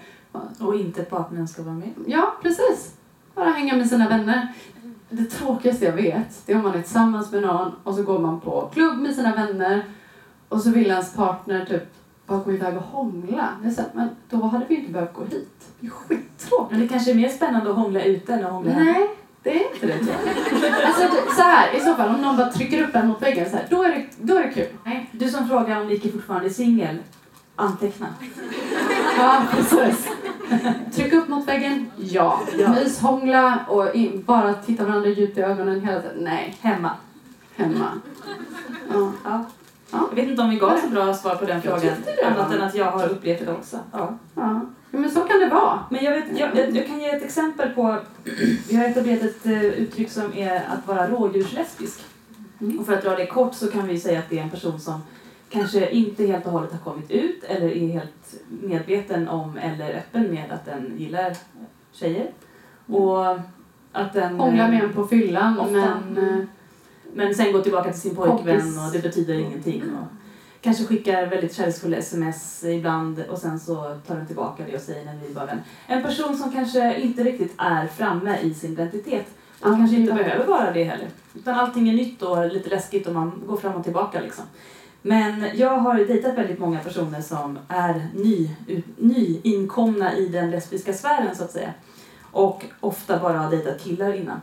[0.60, 1.94] Och inte partnern ska vara med.
[2.06, 2.96] Ja, precis.
[3.36, 4.54] Bara hänga med sina vänner.
[5.10, 8.20] Det tråkigaste jag vet, det är om man är tillsammans med någon och så går
[8.20, 9.84] man på klubb med sina vänner
[10.50, 11.84] och så vill ens partner typ
[12.30, 13.48] bara gå iväg och hångla.
[13.76, 15.68] Så här, men då hade vi inte behövt gå hit.
[15.80, 16.72] Det är skittråkigt.
[16.72, 18.74] Men det kanske är mer spännande att hångla ute än att hångla.
[18.80, 19.10] Nej,
[19.44, 20.16] det är inte det tror
[20.64, 20.84] jag.
[20.86, 21.04] Alltså
[21.36, 23.66] så här, i så fall om någon bara trycker upp en mot väggen så här,
[23.70, 24.68] då är det, då är det kul.
[24.84, 25.10] Nej.
[25.12, 26.98] Du som frågar om Nicky fortfarande är singel,
[27.56, 28.08] anteckna.
[29.18, 30.08] Ja, precis.
[30.96, 32.40] Tryck upp mot väggen, ja.
[32.58, 32.70] Ja.
[32.74, 36.18] Myshångla och in, bara titta varandra djupt i ögonen hela tiden.
[36.20, 36.92] Nej, Hemma.
[37.56, 37.92] hemma.
[38.94, 39.12] Ja.
[39.24, 39.46] Ja.
[39.92, 40.08] Ja.
[40.10, 41.94] Jag vet inte om vi gav så bra svar på den frågan.
[42.26, 43.80] Annat än att jag har upplevt det också.
[43.92, 44.18] Ja.
[44.36, 44.62] Ja.
[44.92, 45.80] men så kan det vara.
[45.90, 47.98] Men jag, vet, jag, jag, jag kan ge ett exempel på...
[48.70, 52.02] Vi har etablerat ett eh, uttryck som är att vara rådjurslesbisk.
[52.62, 52.80] Mm.
[52.80, 54.80] Och för att dra det kort så kan vi säga att det är en person
[54.80, 55.02] som
[55.50, 60.32] kanske inte helt och hållet har kommit ut eller är helt medveten om eller öppen
[60.32, 61.36] med att den gillar
[61.92, 62.32] tjejer.
[62.86, 63.40] Och
[63.92, 64.40] att den...
[64.40, 65.72] Hångla eh, med en på fyllan, Ofta.
[65.72, 66.48] men...
[67.14, 68.78] Men sen går tillbaka till sin pojkvän Kompis.
[68.78, 69.84] och det betyder ingenting.
[69.84, 70.08] Och
[70.62, 73.76] kanske skickar väldigt kärleksfulla sms ibland och sen så
[74.08, 75.60] tar den tillbaka det och säger när vi bara vän.
[75.88, 79.26] En person som kanske inte riktigt är framme i sin identitet.
[79.60, 81.08] Och kanske inte behöver vara det heller.
[81.36, 84.46] Utan allting är nytt och lite läskigt och man går fram och tillbaka liksom.
[85.02, 88.50] Men jag har dejtat väldigt många personer som är ny,
[88.98, 91.74] nyinkomna i den lesbiska sfären så att säga.
[92.32, 94.42] Och ofta bara har dejtat killar innan.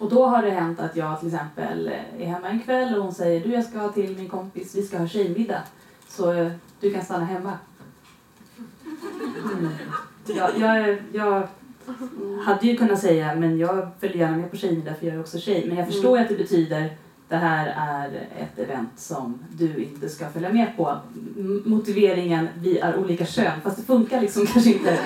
[0.00, 3.14] Och då har det hänt att jag till exempel är hemma en kväll och hon
[3.14, 5.62] säger du jag ska till min kompis, vi ska ha tjejmiddag.
[6.08, 7.58] Så eh, du kan stanna hemma.
[9.52, 9.72] Mm.
[10.26, 11.48] Jag, jag, jag
[12.44, 15.38] hade ju kunnat säga men jag följer gärna med på tjejmiddag för jag är också
[15.38, 15.64] tjej.
[15.68, 16.96] Men jag förstår ju att det betyder
[17.30, 20.96] det här är ett event som du inte ska följa med på.
[21.64, 23.60] Motiveringen, vi är olika kön.
[23.62, 24.98] Fast det funkar liksom kanske inte.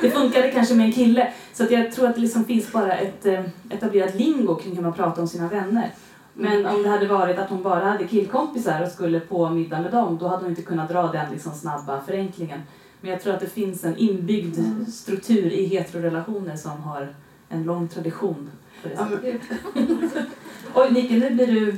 [0.00, 1.32] Det funkade kanske med en kille.
[1.52, 3.40] Så att jag tror att det liksom finns bara ett eh,
[3.70, 5.90] etablerat lingo kring hur man pratar om sina vänner.
[6.34, 9.92] Men om det hade varit att hon bara hade killkompisar och skulle på middag med
[9.92, 12.60] dem, då hade hon inte kunnat dra den liksom snabba förenklingen.
[13.00, 17.14] Men jag tror att det finns en inbyggd struktur i heterorelationer som har
[17.48, 18.50] en lång tradition.
[18.82, 19.40] På det sättet.
[20.74, 21.76] Oj, Nicke, nu blir du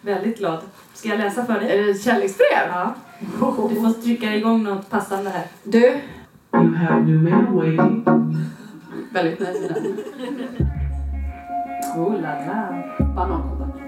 [0.00, 0.58] väldigt glad.
[0.94, 1.70] Ska jag läsa för dig?
[1.78, 2.68] är det ett kärleksbrev?
[2.68, 2.94] Ja.
[3.20, 3.36] Du
[3.80, 5.46] får trycka igång något passande här.
[5.62, 6.00] Du,
[6.54, 8.04] You have new mail waiting.
[9.12, 9.86] väldigt nöjd med den.
[11.96, 12.82] Oh la la.
[13.16, 13.78] Banankontakt.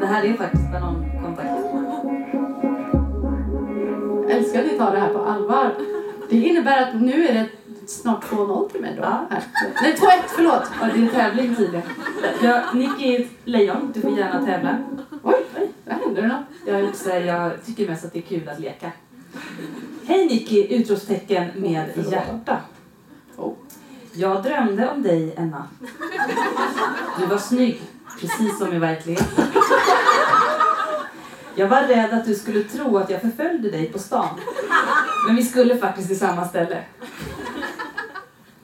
[0.00, 1.48] Det här är faktiskt banankontakt.
[4.30, 5.74] Älskar att ni tar det här på allvar.
[6.30, 7.46] Det innebär att nu är det
[7.90, 9.02] snart 2-0 till mig då.
[9.02, 9.26] Ja.
[9.82, 10.62] Nej, 2-1, förlåt.
[10.80, 11.56] Ja, det är typ.
[11.56, 11.82] tydligen.
[12.42, 13.92] Ja, Nicky är ett lejon.
[13.94, 14.78] Du får gärna tävla.
[15.22, 16.44] Oj, oj, där händer något.
[16.66, 18.92] Jag, också, jag tycker mest att det är kul att leka.
[20.06, 20.74] Hej Nicky!
[20.74, 22.56] Utropstecken med hjärta.
[23.36, 23.52] Oh.
[24.12, 25.90] Jag drömde om dig en natt.
[27.18, 27.82] Du var snygg,
[28.20, 29.44] precis som i verkligheten.
[31.54, 34.40] Jag var rädd att du skulle tro att jag förföljde dig på stan.
[35.26, 36.82] Men vi skulle faktiskt till samma ställe.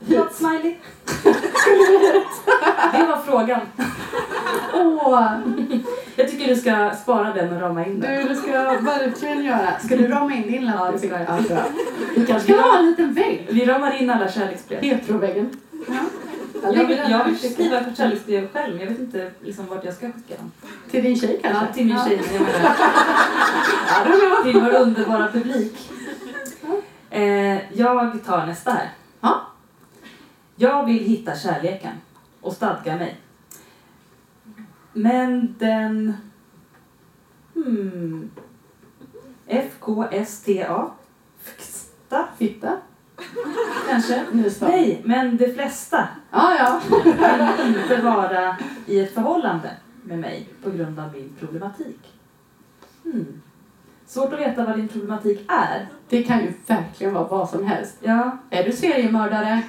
[0.07, 0.75] Förlåt, Smiley.
[2.93, 3.61] Det var frågan.
[4.75, 5.33] Åh,
[6.17, 8.23] Jag tycker du ska spara den och rama in den.
[8.23, 9.79] du, det ska jag verkligen göra.
[9.85, 10.75] Ska du rama in din lapp?
[10.79, 11.45] Ja, det ska jag.
[11.51, 11.59] Ja.
[12.17, 13.47] Vi kanske ska ha en liten vägg.
[13.51, 14.83] Vi ramar in alla kärleksbrev.
[14.83, 15.61] Heteroväggen.
[15.89, 15.95] Ja.
[16.63, 20.07] Jag vill, jag vill skriva ett kärleksbrev själv, jag vet inte liksom, vart jag ska
[20.07, 20.53] skicka dem.
[20.91, 21.65] Till din tjej kanske?
[21.67, 22.21] Ja, till min tjej,
[23.89, 25.91] Ja, till vår underbara publik.
[27.11, 28.91] Eh, jag tar nästa här.
[29.21, 29.41] Ja.
[30.57, 31.93] Jag vill hitta kärleken
[32.41, 33.21] och stadga mig.
[34.93, 36.17] Men den...
[37.55, 38.31] Hmm.
[39.47, 40.91] FKSTA?
[42.39, 42.77] Fitta.
[43.89, 44.25] kanske?
[44.61, 46.81] Nej, men de flesta Ja, ja.
[47.19, 49.71] kan inte vara i ett förhållande
[50.03, 52.15] med mig på grund av min problematik.
[53.05, 53.43] Hmm.
[54.07, 55.87] Svårt att veta vad din problematik är.
[56.09, 57.97] Det kan ju verkligen vara vad som helst.
[58.01, 59.63] Ja, Är du seriemördare?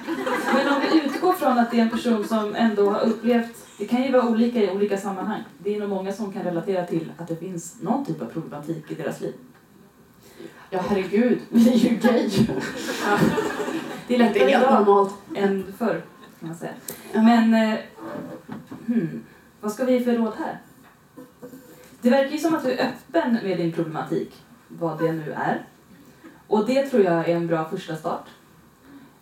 [0.54, 3.86] men om vi utgår från att det är en person som ändå har upplevt, det
[3.86, 5.42] kan ju vara olika i olika sammanhang.
[5.58, 8.90] Det är nog många som kan relatera till att det finns någon typ av problematik
[8.90, 9.34] i deras liv.
[10.70, 11.38] Ja, herregud.
[11.48, 12.30] Vi är ju gay.
[14.06, 15.14] Det är Det lättare är helt idag normalt.
[15.34, 16.02] än förr,
[16.40, 16.72] kan man säga.
[17.12, 17.22] Ja.
[17.22, 17.78] Men, eh,
[18.86, 19.22] hmm,
[19.60, 20.58] vad ska vi ge för råd här?
[22.00, 24.34] Det verkar ju som att du är öppen med din problematik,
[24.68, 25.62] vad det nu är.
[26.48, 28.24] Och det tror jag är en bra första start.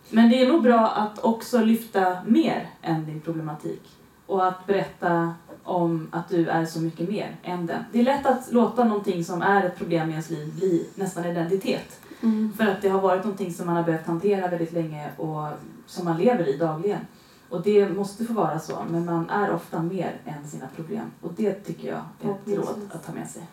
[0.09, 3.81] Men det är nog bra att också lyfta mer än din problematik.
[4.25, 7.83] Och att berätta om att du är så mycket mer än den.
[7.91, 11.25] Det är lätt att låta någonting som är ett problem i ens liv bli nästan
[11.25, 11.99] identitet.
[12.21, 12.53] Mm.
[12.57, 15.47] För att det har varit någonting som man har behövt hantera väldigt länge och
[15.85, 17.01] som man lever i dagligen.
[17.49, 21.11] Och det måste få vara så, men man är ofta mer än sina problem.
[21.21, 23.43] Och det tycker jag är ett råd att ta med sig.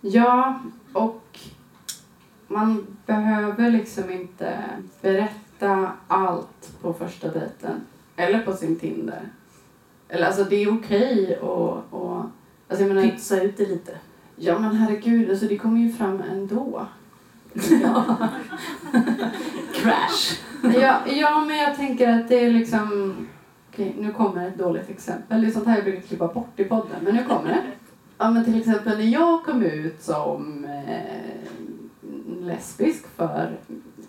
[0.00, 0.60] Ja,
[0.92, 1.38] och
[2.54, 4.58] man behöver liksom inte
[5.00, 7.80] berätta allt på första dejten.
[8.16, 9.20] Eller på sin Tinder.
[10.08, 12.22] Eller alltså det är okej och, och
[12.68, 13.92] alltså jag menar, Pytsa ut det lite.
[14.36, 16.86] ja men herregud, alltså det kommer ju fram ändå.
[19.74, 20.40] Crash!
[20.62, 23.14] Ja, ja, men jag tänker att det är liksom...
[23.70, 25.40] Okej, nu kommer ett dåligt exempel.
[25.40, 27.62] Det är sånt här jag brukar klippa bort i podden, men nu kommer det.
[28.18, 31.23] Ja, men till exempel när jag kom ut som eh,
[32.46, 33.56] lesbisk för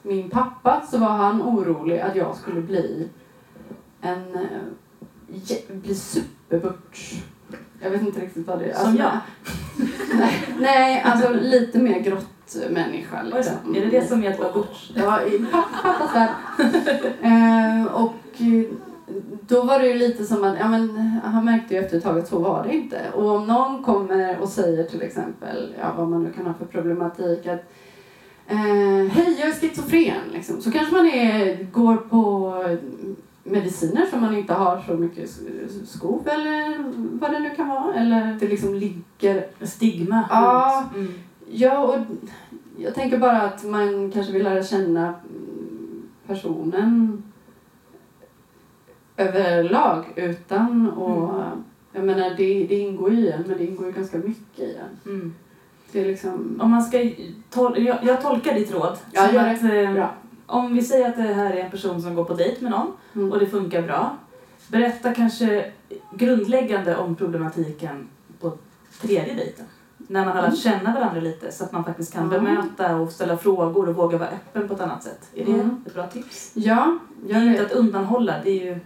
[0.02, 3.10] min pappa så var han orolig att jag skulle bli
[4.02, 4.36] en...
[4.36, 7.22] Eh, bli superbutch.
[7.82, 8.74] Jag vet inte riktigt vad det är.
[8.74, 9.12] Som jag?
[10.18, 13.22] nej, nej, alltså lite mer grottmänniska.
[13.24, 13.76] Liksom.
[13.76, 14.92] Är det det som är att vara butch?
[14.96, 16.30] Ja, i papp- pappas värld.
[17.94, 18.66] och eh,
[19.48, 20.90] då var det ju lite som att, ja men
[21.24, 23.02] han märkte ju efter ett tag att så var det inte.
[23.14, 26.66] Och om någon kommer och säger till exempel, ja vad man nu kan ha för
[26.66, 27.72] problematik, att
[28.48, 30.62] eh, hej jag är schizofren, liksom.
[30.62, 32.54] så kanske man är, går på
[33.44, 35.30] mediciner som man inte har så mycket
[35.86, 36.78] skov eller
[37.20, 37.94] vad det nu kan vara.
[37.94, 40.24] Eller det liksom ligger Stigma.
[40.30, 40.84] Ja.
[40.96, 41.14] Mm.
[41.52, 41.98] Ja, och
[42.78, 45.14] jag tänker bara att man kanske vill lära känna
[46.28, 47.24] personen
[49.18, 51.64] överlag utan och Mm.
[51.94, 55.14] jag menar det, det ingår i en men det ingår ju ganska mycket i en.
[55.14, 55.34] Mm.
[55.92, 56.98] Liksom, Om man ska
[57.54, 59.64] tol- jag, jag tolkar ditt råd Ja, som att
[59.98, 60.06] eh,
[60.46, 62.92] om vi säger att det här är en person som går på dejt med någon
[63.16, 63.32] mm.
[63.32, 64.18] och det funkar bra.
[64.68, 65.72] Berätta kanske
[66.14, 68.08] grundläggande om problematiken
[68.40, 68.54] på
[69.02, 69.66] tredje dejten.
[69.98, 72.44] När man har lärt känna varandra lite så att man faktiskt kan Mm.
[72.44, 75.30] bemöta och ställa frågor och våga vara öppen på ett annat sätt.
[75.36, 75.84] Är det Mm.
[75.86, 76.52] ett bra tips?
[76.54, 78.80] Ja, Det är inte att undanhålla, det är ju,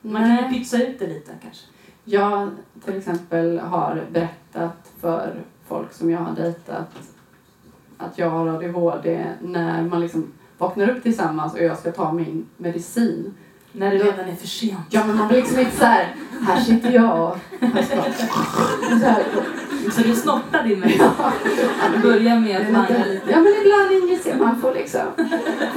[0.00, 0.52] man kan ju Nej.
[0.52, 1.66] pytsa ut det lite kanske.
[2.04, 2.48] Jag
[2.84, 5.34] till exempel har berättat för
[5.72, 6.88] folk som jag har dejtat
[7.98, 12.46] att jag har ADHD när man liksom vaknar upp tillsammans och jag ska ta min
[12.56, 13.34] medicin.
[13.72, 14.78] När det Då- redan är för sent.
[14.90, 17.38] Ja men man blir liksom inte så här, här sitter jag och
[19.00, 21.06] så Så du snortar din medicin.
[21.94, 23.30] Du börjar med att man är lite...
[23.30, 25.00] Ja men ibland injicerar man får liksom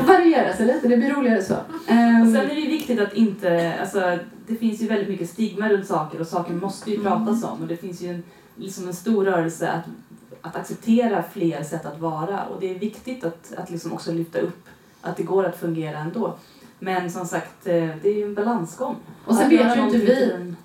[0.08, 1.53] variera sig lite, det blir roligare så.
[1.53, 5.29] Och Ehm, sen är det ju viktigt att inte, alltså det finns ju väldigt mycket
[5.29, 7.12] stigma runt saker och saker måste ju Mm.
[7.12, 8.23] pratas om och det finns ju en,
[8.56, 9.86] liksom en stor rörelse att,
[10.41, 14.39] att acceptera fler sätt att vara och det är viktigt att, att liksom också lyfta
[14.39, 14.68] upp
[15.02, 16.38] att det går att fungera ändå.
[16.80, 18.96] Men som sagt, eh, det är ju en balansgång.
[19.26, 20.56] och sen Att vet ju inte vi en-.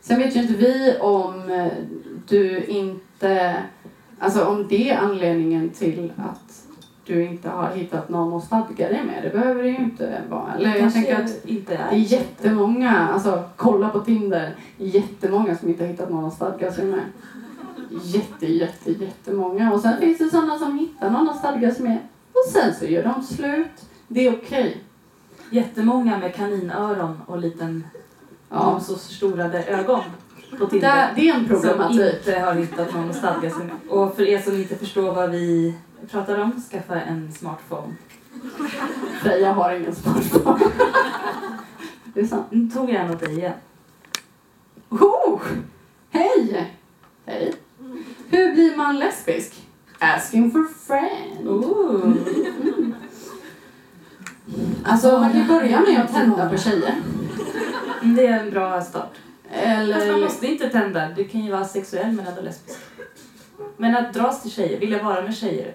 [0.00, 1.72] Sen vet ju inte vi om eh,
[2.28, 3.62] du inte...
[4.18, 6.67] Alltså om det är anledningen till att
[7.08, 9.22] du inte har hittat någon att stadga dig med.
[9.22, 10.54] Det behöver det ju inte vara.
[10.54, 11.90] Eller jag tänker att inte är.
[11.90, 16.72] det är jättemånga, alltså kolla på Tinder, jättemånga som inte har hittat någon att stadga
[16.72, 17.00] sig med.
[18.02, 19.72] Jätte, jätte, jättemånga.
[19.72, 21.98] Och sen finns det sådana som hittar någon att stadga sig med.
[22.32, 23.84] Och sen så gör de slut.
[24.08, 24.76] Det är okej.
[25.50, 27.84] Jättemånga med kaninöron och liten
[28.50, 28.80] Ja.
[28.80, 30.00] så förstorade ögon
[30.70, 31.12] Tinder.
[31.16, 32.16] Det är en som problematik.
[32.26, 33.76] inte har hittat någon att stadga sig med.
[33.88, 35.74] Och för er som inte förstår vad vi
[36.10, 37.94] pratar om, skaffa en smartphone.
[39.22, 40.60] Freja har ingen smartphone.
[42.14, 42.46] Det är sant.
[42.50, 43.52] Nu tog jag en åt dig igen.
[44.88, 45.40] Oh!
[46.10, 46.74] Hej!
[47.26, 47.54] Hej.
[48.28, 49.68] Hur blir man lesbisk?
[49.98, 51.48] Asking for friend.
[51.48, 52.14] Ooh.
[54.84, 56.94] Alltså man kan ju börja med att tända på tjejer.
[58.02, 59.12] Det är en bra start.
[59.50, 60.20] Fast man Eller...
[60.20, 61.08] måste inte tända.
[61.16, 62.78] Du kan ju vara sexuell men ändå lesbisk.
[63.76, 65.74] Men att dras till tjejer, vilja vara med tjejer.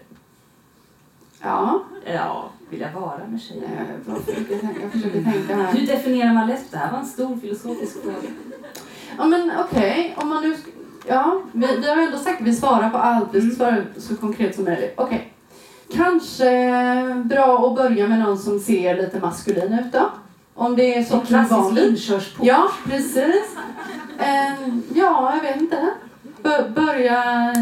[1.43, 1.83] Ja.
[2.13, 3.63] Ja, vilja vara med tjejer.
[4.07, 5.73] eh, försöker jag tänka- Jag försöker tänka här.
[5.73, 6.63] Hur definierar man lesb?
[6.71, 8.15] Det här var en stor filosofisk fråga.
[9.17, 10.57] Ja men okej, om man nu...
[11.07, 13.27] Ja, vi, vi har ändå sagt att vi svarar på allt.
[13.31, 14.93] Vi ska svara så konkret som möjligt.
[14.97, 15.33] Okej.
[15.93, 16.49] Kanske
[17.25, 20.09] bra att börja med någon som ser lite maskulin ut då.
[20.53, 22.45] Om det är så klassisk inkörsport.
[22.45, 23.57] Ja, precis.
[24.19, 25.89] Eh, ja, jag vet inte.
[26.43, 27.53] Bör, börja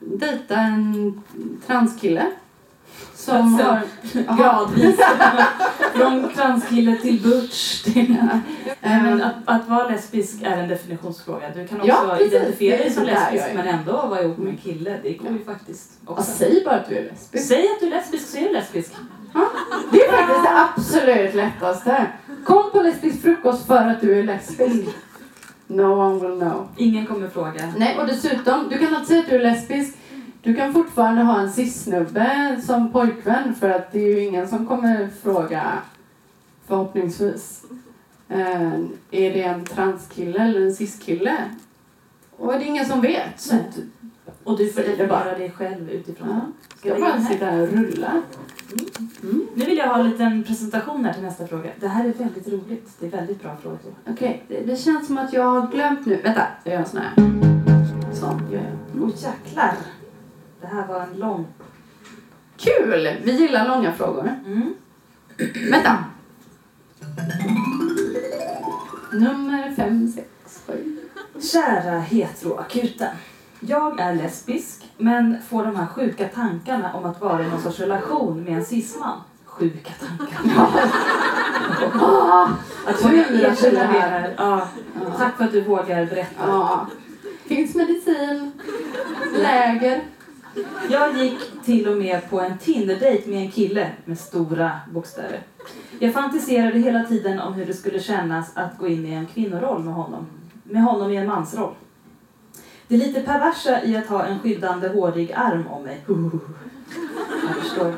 [0.00, 1.22] dejta en
[1.66, 2.26] transkille.
[3.28, 4.36] Som Alltså, har...
[4.38, 5.00] Gradvis.
[5.94, 8.16] Från transkille till butch till...
[8.80, 11.50] Nej, men att, att vara lesbisk är en definitionsfråga.
[11.54, 14.98] Du kan också Ja, identifiera dig som lesbisk men ändå vara ihop med en kille.
[15.02, 16.22] Det går ju faktiskt Ja, också.
[16.36, 17.48] säg bara att du är lesbisk.
[17.48, 18.92] Säg att du är lesbisk så är du lesbisk.
[19.92, 22.06] Det är faktiskt det absolut lättaste.
[22.44, 24.88] Kom på lesbisk frukost för att du är lesbisk.
[25.70, 26.68] No one will know.
[26.76, 27.72] Ingen kommer fråga.
[27.76, 29.96] Nej, och dessutom, du kan alltid säga att du är lesbisk.
[30.48, 34.66] Du kan fortfarande ha en cis-snubbe som pojkvän för att det är ju ingen som
[34.66, 35.72] kommer fråga,
[36.66, 37.64] förhoppningsvis,
[38.28, 38.72] eh,
[39.10, 41.36] är det en transkille eller en cis-kille?
[42.36, 43.52] Och det är ingen som vet.
[44.44, 46.40] Och du får definiera dig själv utifrån Ja.
[46.76, 48.22] Ska jag bara sitta här och rulla.
[49.54, 51.70] Nu vill jag ha en liten presentation här till nästa fråga.
[51.80, 52.90] Det här är väldigt roligt.
[53.00, 53.94] Det är väldigt bra frågor.
[54.10, 56.20] Okej, det, det känns som att jag har glömt nu.
[56.24, 57.14] Vänta, jag gör en sån här.
[58.14, 59.02] Sån gör jag.
[59.02, 59.74] Åh jäklar!
[60.60, 61.46] Det här var en lång...
[62.56, 63.16] Kul!
[63.24, 64.34] Vi gillar långa frågor.
[64.46, 64.74] Mm.
[65.70, 66.04] Vänta.
[69.12, 70.28] Nummer fem, sex,
[70.66, 70.98] sju.
[71.40, 73.16] Kära heteroakuten.
[73.60, 77.80] Jag är lesbisk men får de här sjuka tankarna om att vara i någon sorts
[77.80, 79.20] relation med en cisman.
[79.44, 80.40] Sjuka tankar.
[82.00, 82.48] Ah,
[82.86, 84.34] Att erkänna det här.
[84.38, 84.68] Ja.
[85.18, 86.46] Tack för att du vågar berätta.
[86.46, 86.86] ja.
[87.46, 88.52] Finns medicin,
[89.32, 90.02] läger.
[90.90, 95.42] Jag gick till och med på en Tinder-dejt med en kille med stora bokstäver.
[95.98, 99.84] Jag fantiserade hela tiden om hur det skulle kännas att gå in i en kvinnoroll
[99.84, 100.26] med honom.
[100.64, 101.74] Med honom i en mansroll.
[102.88, 106.04] Det lite perversa i att ha en skyddande hårig arm om mig.
[107.46, 107.94] Jag förstår.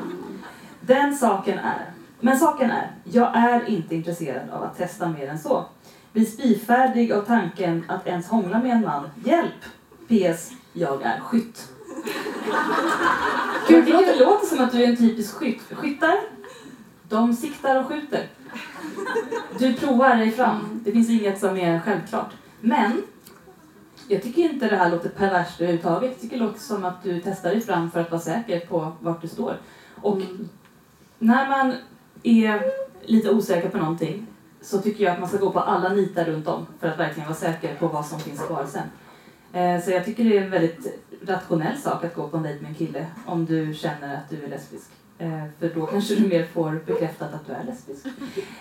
[0.81, 1.91] Den saken är.
[2.19, 5.65] Men saken är, jag är inte intresserad av att testa mer än så.
[6.13, 9.09] Bli spyfärdig av tanken att ens hångla med en man.
[9.23, 9.63] Hjälp!
[10.07, 10.51] PS.
[10.73, 11.67] Jag är skytt.
[13.67, 15.61] Tycker det låter som att du är en typisk skytt.
[15.71, 16.15] Skyttar,
[17.09, 18.27] de siktar och skjuter.
[19.59, 20.81] Du provar dig fram.
[20.85, 22.29] Det finns inget som är självklart.
[22.61, 23.03] Men
[24.07, 26.11] jag tycker inte det här låter perverst överhuvudtaget.
[26.11, 28.91] Jag tycker det låter som att du testar dig fram för att vara säker på
[28.99, 29.57] vart du står.
[30.01, 30.49] Och Mm.
[31.19, 31.73] när man
[32.23, 32.61] är
[33.05, 34.27] lite osäker på någonting
[34.61, 37.29] så tycker jag att man ska gå på alla nitar runt om för att verkligen
[37.29, 38.87] vara säker på vad som finns kvar sen.
[39.61, 42.61] Eh, Så jag tycker det är en väldigt rationell sak att gå på en dejt
[42.61, 44.85] med en kille om du känner att du är lesbisk.
[45.17, 48.05] Eh, För då kanske du mer får bekräftat att du är lesbisk.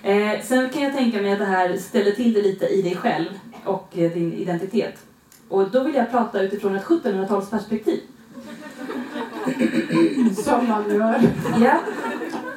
[0.03, 2.96] Eh, Sen kan jag tänka mig att det här ställer till det lite i dig
[2.96, 3.29] själv
[3.64, 4.94] och eh, din identitet.
[5.49, 8.01] Och då vill jag prata utifrån ett 1700-talsperspektiv.
[10.44, 11.20] Som man gör.
[11.61, 11.81] Ja.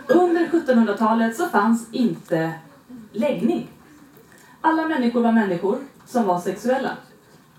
[0.07, 2.51] Under 1700-talet så fanns inte
[3.11, 3.67] läggning.
[4.61, 6.89] Alla människor var människor som var sexuella.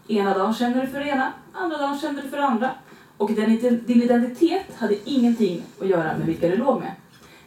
[0.08, 2.70] Ena dagen kände du för det ena, andra dagen kände du för det andra.
[3.16, 6.92] Och din, identitet hade ingenting att göra med vilka du låg med.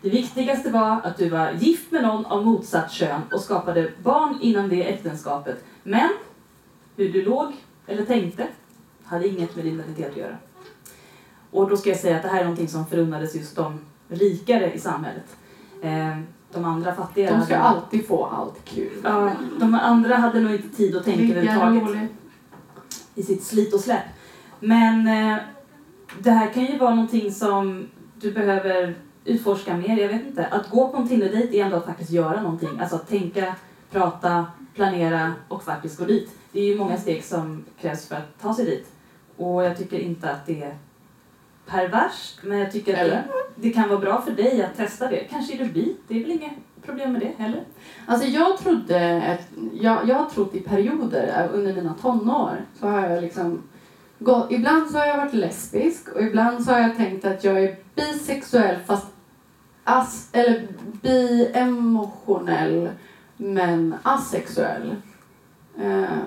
[0.02, 4.38] Det viktigaste var att du var gift med någon av motsatt kön och skapade barn
[4.42, 5.64] inom det äktenskapet.
[5.84, 6.10] Men
[6.96, 7.52] hur du låg
[7.88, 8.48] eller tänkte
[9.04, 10.36] hade inget med din identitet att göra.
[11.52, 13.80] Och då ska jag säga att det här är någonting som förunnades just de
[14.10, 15.36] rikare i samhället.
[15.82, 16.18] Eh,
[16.54, 19.02] De andra fattigare De ska hade- alltid få allt kul.
[19.04, 22.10] Ja, de andra hade nog inte tid att tänka överhuvudtaget.
[23.18, 24.06] I sitt slit och släpp.
[24.60, 25.38] Men eh,
[26.20, 28.96] det här kan ju vara någonting som du behöver
[29.26, 29.98] utforska mer.
[29.98, 30.46] Jag vet inte.
[30.46, 32.80] Att gå på en Tinder-dejt är ändå att faktiskt göra någonting.
[32.80, 33.56] Alltså att tänka,
[33.92, 34.46] prata,
[34.76, 36.32] planera och faktiskt gå dit.
[36.52, 38.88] Det är ju många steg som krävs för att ta sig dit.
[39.38, 40.76] Och jag tycker inte att det
[41.66, 43.24] perverst, men jag tycker att det,
[43.56, 45.28] det kan vara bra för dig att testa det.
[45.30, 46.54] Kanske är du bi, det är väl inget
[46.88, 47.64] problem med det heller?
[48.06, 52.88] Alltså jag trodde, att, jag, jag har trott i perioder eh, under mina tonår så
[52.88, 53.64] har jag liksom
[54.20, 57.64] gått, ibland så har jag varit lesbisk och ibland så har jag tänkt att jag
[57.64, 59.08] är bisexuell fast
[59.84, 60.68] as, eller
[61.02, 62.90] biemotionell,
[63.38, 64.96] men asexuell.
[65.82, 66.20] Eh,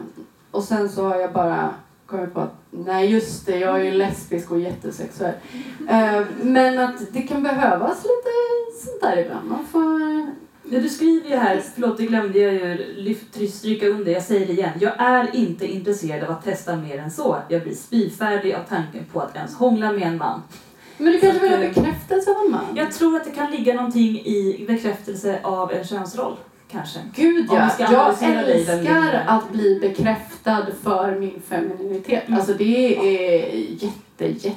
[0.50, 1.74] och sen så har jag bara
[2.06, 5.34] kommit på att nej just det, jag är ju lesbisk och jättesexuell.
[5.88, 8.30] Eh, men att det kan behövas lite
[8.84, 9.48] sånt där ibland.
[9.50, 10.00] Man får
[10.62, 14.46] Ja, du skriver ju här, förlåt det glömde jag ju lyft, stryka under, jag säger
[14.46, 14.70] det igen.
[14.80, 17.36] Jag är inte intresserad av att testa mer än så.
[17.48, 20.42] Jag blir spyfärdig av tanken på att ens hångla med en man.
[20.98, 22.76] Men du kanske vill ha eh, bekräftelse av en man?
[22.76, 26.36] Jag tror att det kan ligga någonting i bekräftelse av en könsroll,
[26.70, 26.98] kanske.
[27.14, 32.28] Gud ja, jag älskar att bli bekräftad för min femininitet.
[32.28, 32.38] Mm.
[32.38, 34.56] Alltså det är jätte, jättegött.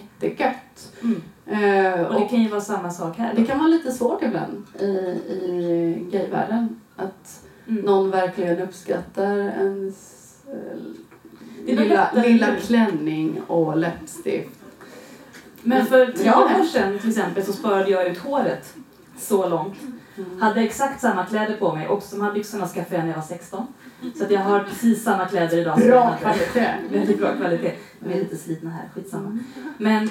[1.54, 1.93] Mm.
[1.99, 3.34] Eh, Och det kan ju vara samma sak här.
[3.36, 7.86] det kan vara lite svårt ibland i, i gayvärlden att Mm.
[7.86, 14.60] någon verkligen uppskattar ens eh, lilla, lilla klänning och läppstift.
[15.62, 16.60] Men för tio Ja.
[16.60, 18.74] år sedan till exempel så sparade jag ut håret
[19.18, 19.76] så långt.
[20.39, 23.24] Hade exakt samma kläder på mig och de här byxorna skaffade jag när jag var
[23.28, 23.68] 16.
[24.18, 26.18] Så att jag har precis samma kläder idag som jag Bra hade.
[26.18, 26.74] kvalitet.
[26.91, 27.72] Väldigt bra kvalitet.
[27.99, 29.39] De är lite slitna här, skitsamma.
[29.78, 30.10] Men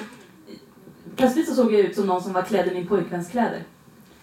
[1.15, 3.63] plötsligt så såg jag ut som någon som var klädd i min pojkväns kläder.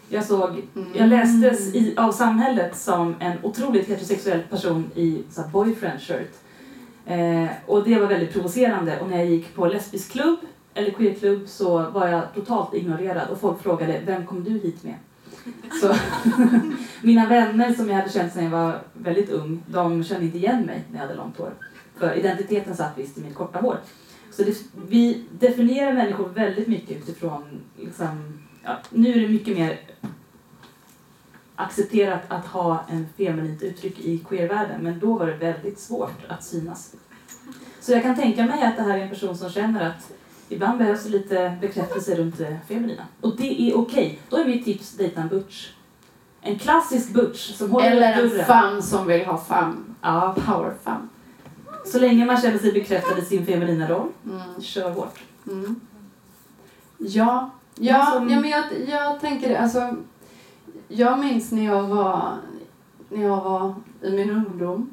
[0.09, 0.63] Jag såg,
[0.95, 6.33] jag lästes i, av samhället som en otroligt heterosexuell person i så boyfriend shirt.
[7.07, 10.39] Eh, och det var väldigt provocerande och när jag gick på lesbisk klubb
[10.75, 14.95] eller queerklubb så var jag totalt ignorerad och folk frågade vem kom du hit med?
[15.81, 15.95] Så
[17.03, 20.63] mina vänner som jag hade känt sedan jag var väldigt ung, de kände inte igen
[20.63, 21.53] mig när jag hade långt hår.
[21.99, 23.79] För identiteten satt visst i mitt korta hår.
[24.41, 24.57] Så det,
[24.89, 27.43] vi definierar människor väldigt mycket utifrån,
[27.77, 29.81] liksom, ja, nu är det mycket mer
[31.57, 36.45] accepterat att ha en feminint uttryck i queervärlden, men då var det väldigt svårt att
[36.45, 36.95] synas.
[37.81, 40.13] Så jag kan tänka mig att det här är en person som känner att
[40.49, 43.07] ibland behövs det lite bekräftelse runt det feminina.
[43.21, 44.19] Och det är okej.
[44.29, 45.69] Då är mitt tips dejta en butch.
[46.41, 49.95] En klassisk butch som håller Eller en fam som vill ha fam.
[50.03, 51.09] Ja, Power fam.
[51.87, 54.61] Så länge man känner sig bekräftad i sin feminina roll, Mm.
[54.63, 55.21] kör hårt.
[55.47, 55.81] Mm.
[56.99, 59.57] Ja, ja, som- ja men jag, jag tänker det.
[59.59, 59.97] Alltså,
[60.89, 62.33] jag minns när jag var,
[63.09, 64.91] när jag var i min ungdom.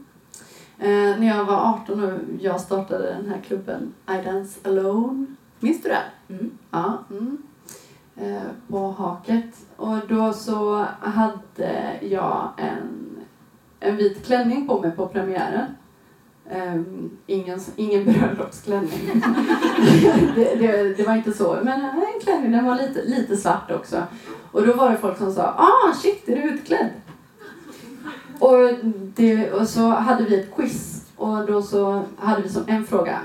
[0.79, 5.25] Eh, när jag var 18 och jag startade den här klubben I Dance Alone.
[5.59, 6.33] Minns du det?
[6.33, 6.51] Mm.
[6.71, 6.97] Ja.
[7.11, 7.37] Mm.
[8.15, 9.65] Eh, på Haket.
[9.75, 13.17] Och då så hade jag en,
[13.79, 15.65] en vit klänning på mig på premiären.
[16.51, 19.21] Um, ingen, ingen bröllopsklänning.
[20.35, 21.59] det, det, det var inte så.
[21.63, 24.03] Men eh, en klänning, den var lite, lite svart också.
[24.51, 26.89] Och då var det folk som sa ah shit, är du utklädd?
[28.39, 28.69] Och,
[29.15, 33.19] det, och så hade vi ett quiz och då så hade vi som en fråga.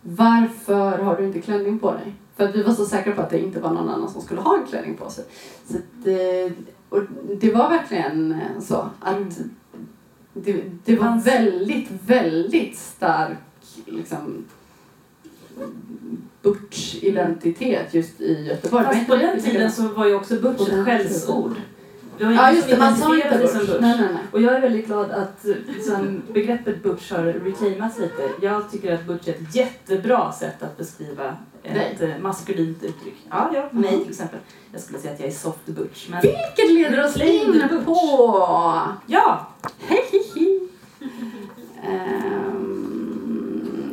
[0.00, 2.14] Varför har du inte klänning på dig?
[2.36, 4.40] För att vi var så säkra på att det inte var någon annan som skulle
[4.40, 5.24] ha en klänning på sig.
[5.66, 6.52] Så det,
[6.88, 7.00] och
[7.40, 9.38] det var verkligen så att
[10.34, 13.38] det, det var väldigt, väldigt stark
[13.86, 14.44] liksom
[16.42, 18.84] butch-identitet just i Göteborg.
[18.84, 21.52] Fast på den tiden så var ju också butch ett skällsord.
[22.18, 23.70] Det var Ja just det, man sa inte sig butch.
[23.70, 24.22] som Nej, nej, nej.
[24.32, 28.30] Och jag är väldigt glad att liksom, begreppet butch har reclaimats lite.
[28.42, 33.16] Jag tycker att butch är ett jättebra sätt att beskriva ett eh, maskulint uttryck.
[33.30, 34.00] Ja, ja, mig Mm.
[34.00, 34.38] till exempel.
[34.72, 36.08] Jag skulle säga att jag är soft butch.
[36.10, 37.84] Men Vilket leder oss in butch.
[37.84, 38.82] på...
[39.06, 39.46] ja,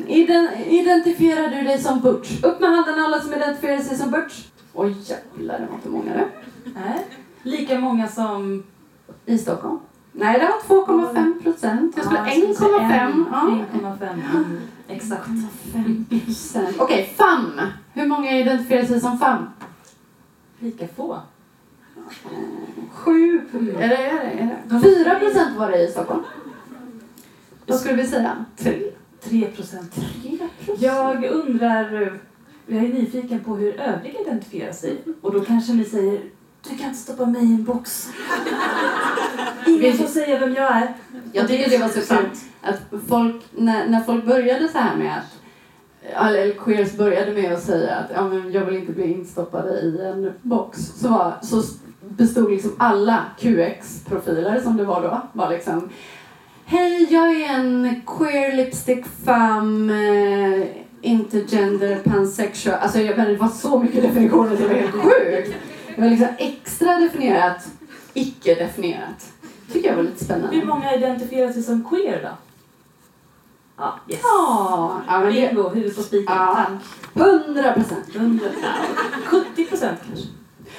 [0.07, 2.43] iden- identifierar du dig som butch?
[2.43, 4.45] Upp med handen alla som identifierar sig som butch.
[4.73, 6.27] Oj jävlar, det var inte många det.
[6.63, 7.05] nej.
[7.43, 8.63] Lika många som...
[9.25, 9.79] I Stockholm?
[10.11, 11.93] Nej, det var 2,5 procent.
[11.95, 13.25] Jag skulle Ja, jag skulle säga 1,5.
[13.31, 13.65] Ja.
[13.79, 14.09] 1,5.
[14.35, 15.29] Mm, exakt.
[15.73, 16.75] 5 procent.
[16.79, 17.61] Okej, FAM.
[17.93, 19.49] Hur många identifierar sig som FAM?
[20.59, 21.19] Lika få.
[22.91, 23.41] Sju.
[23.53, 23.75] Mm.
[23.75, 24.79] Är det, är det?
[25.05, 26.23] 4 procent var det i Stockholm.
[27.65, 28.45] Vad skulle vi säga?
[28.57, 28.81] Tre.
[29.23, 29.95] 3 procent.
[30.21, 30.81] 3 procent.
[30.81, 32.13] Jag undrar, eh,
[32.65, 34.97] jag är nyfiken på hur övriga identifierar sig.
[35.21, 36.21] Och då kanske ni säger,
[36.69, 38.09] du kan inte stoppa mig i en box.
[39.67, 40.93] Ingen får säga vem jag är.
[41.33, 42.45] Jag tycker det var så kul sant.
[42.61, 45.41] att folk, när, när folk började så här med att
[46.03, 50.01] eller queers började med att säga att ja, men jag vill inte bli instoppade i
[50.01, 50.79] en box.
[50.79, 51.63] Så, var, så
[51.99, 55.89] bestod liksom alla QX-profiler som det var då, var liksom
[56.65, 60.67] Hej, jag är en queer lipstick femme.
[61.01, 62.79] intergender, pansexual.
[62.81, 65.57] Alltså jag menar, det var så mycket definitioner så det var helt sjukt.
[65.95, 67.67] Det var liksom extra definierat,
[68.13, 69.31] icke-definierat.
[69.71, 70.65] Tycker jag var lite Hur spännande.
[70.65, 72.29] många identifierar sig som queer då?
[73.77, 74.19] Ja, yes.
[74.23, 75.47] Ja, ja men det...
[75.49, 76.35] Bingo, huvud på spiken.
[76.35, 76.67] Ja.
[77.13, 77.27] Tack.
[77.27, 78.15] 100 procent.
[78.15, 78.69] 100, ja,
[79.25, 80.27] 70 procent kanske.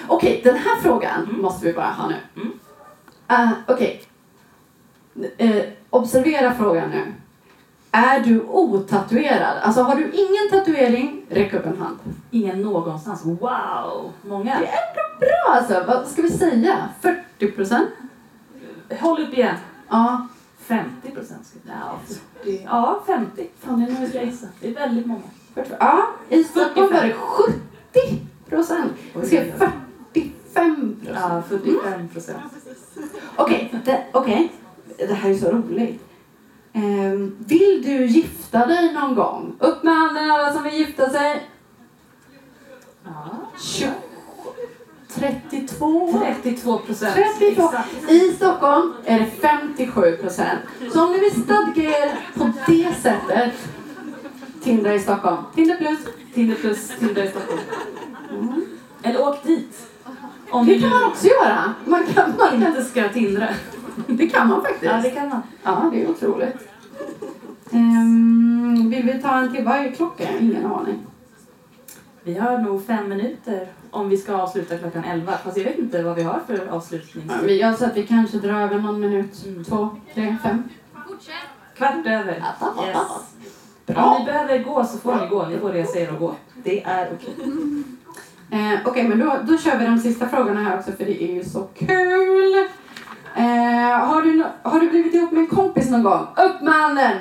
[0.09, 1.43] Okej, den här frågan Mm.
[1.43, 2.17] måste vi bara ha nu.
[2.37, 2.53] Mm.
[3.49, 4.03] Uh, Okej.
[5.39, 7.13] Eh, observera frågan nu.
[7.95, 9.59] Är du otatuerad?
[9.63, 11.99] Alltså har du ingen tatuering, räck upp en hand.
[12.31, 13.25] Ingen någonstans.
[13.25, 14.13] Wow!
[14.23, 14.59] Många.
[14.59, 15.85] Det är ändå bra alltså.
[15.87, 16.89] Vad ska vi säga?
[17.01, 17.89] 40 procent?
[19.01, 19.57] Håll upp igen.
[19.89, 20.29] Ja.
[20.59, 21.53] 50 procent.
[21.67, 21.99] Ja,
[22.43, 22.63] 40.
[22.65, 23.49] Ja, 50.
[23.59, 24.47] Fan, det är nog Jag ska gissa.
[24.61, 25.23] Det är väldigt många.
[25.79, 27.01] Ja, i Stockholm 45.
[27.01, 28.93] var det 70 procent.
[29.15, 29.53] Jag skrev
[30.13, 31.19] 45 procent.
[31.21, 32.43] Ja, 45 procent.
[33.37, 34.53] Okej, det, okej.
[34.99, 36.03] det här är så roligt.
[36.73, 39.57] Ehm, vill du gifta dig någon gång?
[39.59, 41.49] Upp med handen alla som vill gifta sig.
[43.05, 43.31] Ja.
[43.59, 43.91] 20,
[45.15, 46.21] 32.
[46.43, 47.15] 32 procent.
[47.39, 47.71] 32.
[48.09, 50.61] I Stockholm är det 57 procent.
[50.93, 53.53] Så om ni vill stadga er på det sättet,
[54.63, 55.43] Tinder i Stockholm.
[55.55, 55.99] Tinder plus.
[56.35, 57.61] Tinder plus Tinder i Stockholm.
[59.03, 59.89] Eller åk dit.
[60.51, 61.75] Om Det kan man också göra.
[61.85, 63.49] Man kan, man kan, inte ska tindra.
[64.07, 64.85] det kan man faktiskt.
[64.93, 65.43] Ja, det kan man.
[65.63, 66.69] Ja, det är otroligt.
[67.71, 69.65] Ehm, vill vi ta en till?
[69.65, 70.27] Vad är klockan?
[70.41, 71.07] Ingen aning.
[72.25, 75.33] Vi har nog fem minuter om vi ska avsluta klockan 11.
[75.45, 77.25] Fast jag vet inte vad vi har för avslutning.
[77.29, 79.45] Ja, vi gör så att vi kanske drar över någon minut.
[79.47, 79.65] Mm.
[79.65, 80.63] Två, tre, fem.
[81.77, 82.33] Kvart över.
[82.33, 82.97] Yes.
[83.87, 84.19] Om Bra.
[84.19, 85.47] ni behöver gå så får ni gå.
[85.47, 86.35] Ni får resa er och gå.
[86.63, 87.35] Det är okej.
[88.51, 91.35] Eh, Okej, men då, då kör vi de sista frågorna här också för det är
[91.35, 92.69] ju så kul.
[93.37, 96.21] Eh, har, du, no- har du blivit ihop med en kompis någon gång?
[96.37, 97.17] Upp med handen!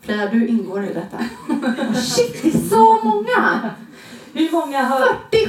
[0.00, 1.16] Freja, du ingår i detta.
[2.00, 3.70] Shit, det är så många!
[4.32, 4.98] Hur många har...
[5.30, 5.46] 47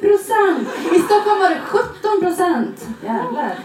[0.00, 0.68] procent!
[0.94, 2.88] I Stockholm var det 17 procent.
[3.04, 3.58] Jävlar.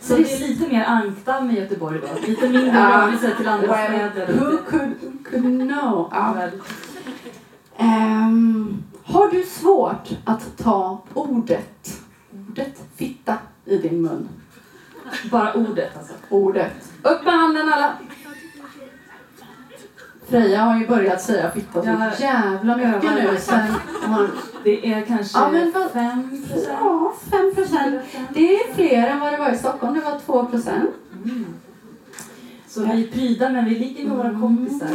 [0.00, 2.26] Så det- är lite mer ankdamm i Göteborg då.
[2.28, 4.32] Lite mindre rörelse till andra städer.
[4.32, 4.92] Who could,
[5.30, 6.08] could know?
[6.12, 6.34] Ja.
[7.76, 12.00] Ehm, har du svårt att ta ordet,
[12.48, 14.28] ordet fitta i din mun?
[15.30, 16.12] Bara ordet alltså.
[16.28, 16.72] Ordet.
[17.02, 17.92] Upp med handen alla!
[20.28, 23.74] Freja har ju börjat säga fitta så jävla mycket nu sen
[24.06, 24.28] hon...
[24.64, 26.68] Det är kanske Ja, men vad- 5 procent.
[26.80, 28.00] Ja, 5 procent.
[28.34, 29.94] Det är fler än vad det var i Stockholm.
[29.94, 30.90] Det var 2 procent.
[31.24, 31.46] Mm.
[32.68, 34.88] Så vi är pryda men vi ligger med våra kompisar.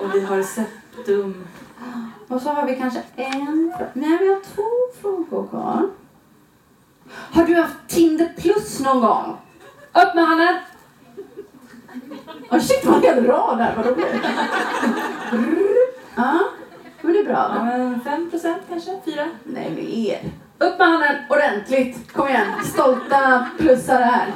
[0.00, 1.44] Och vi har septum.
[2.28, 3.72] Och så har vi kanske en...
[3.92, 4.62] Nej, vi har två
[5.00, 5.88] frågor kvar.
[7.32, 9.36] Har du haft Tinder plus någon gång?
[9.92, 10.56] Upp med handen!
[12.50, 13.74] Oh, shit, vad hel rad där.
[13.76, 14.06] Vad roligt.
[16.16, 16.38] Ja,
[17.00, 17.52] men det är bra.
[17.56, 18.90] Ja, men 5 procent kanske?
[19.04, 19.24] 4?
[19.44, 20.32] Nej, mer.
[20.68, 22.12] Upp med handen ordentligt.
[22.12, 22.46] Kom igen.
[22.64, 24.26] Stolta plussare här.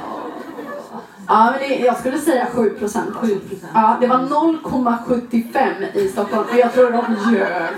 [1.27, 3.15] Ja, men det, jag skulle säga 7 procent.
[3.15, 3.71] 7 procent.
[3.73, 7.73] Ja, det var 0,75 i Stockholm och jag tror de ljög.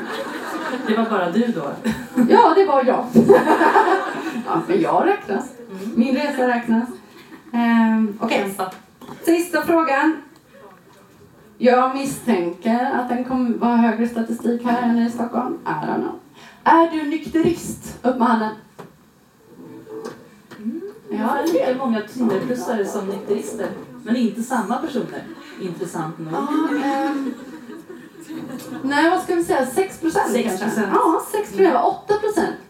[0.87, 1.71] Det var bara du då?
[2.29, 3.05] Ja, det var jag.
[4.47, 5.45] Ja, men jag räknas.
[5.95, 6.89] Min resa räknas.
[7.53, 8.71] Ehm, Okej, Kämpa.
[9.25, 10.21] sista frågan.
[11.57, 15.57] Jag misstänker att den kommer vara högre statistik här än i Stockholm.
[15.65, 16.19] I don't know.
[16.63, 17.97] Är du nykterist?
[18.03, 18.55] Upp med handen.
[21.09, 23.67] Jag har lika många Tinderplussare som nykterister.
[24.03, 25.23] Men inte samma personer.
[25.61, 26.33] Intressant nog.
[26.33, 26.47] Ja,
[26.85, 27.33] ehm,
[28.83, 29.65] nej, vad ska vi säga?
[29.65, 30.59] 6 procent 6%.
[30.59, 30.81] kanske?
[30.93, 31.73] Ja, 6 tror jag.
[31.73, 32.49] var 8 procent.
[32.49, 32.66] Mm.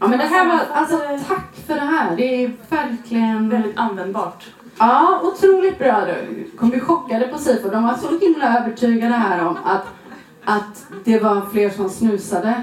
[0.00, 0.96] Ja, men det här var, alltså
[1.28, 2.16] tack för det här.
[2.16, 3.48] Det är verkligen...
[3.48, 4.46] Väldigt användbart.
[4.78, 6.50] Ja, otroligt bra du.
[6.56, 7.68] Kom bli chockade på SIFO.
[7.68, 9.86] De var så himla övertygade här om att,
[10.44, 12.62] att det var fler som snusade.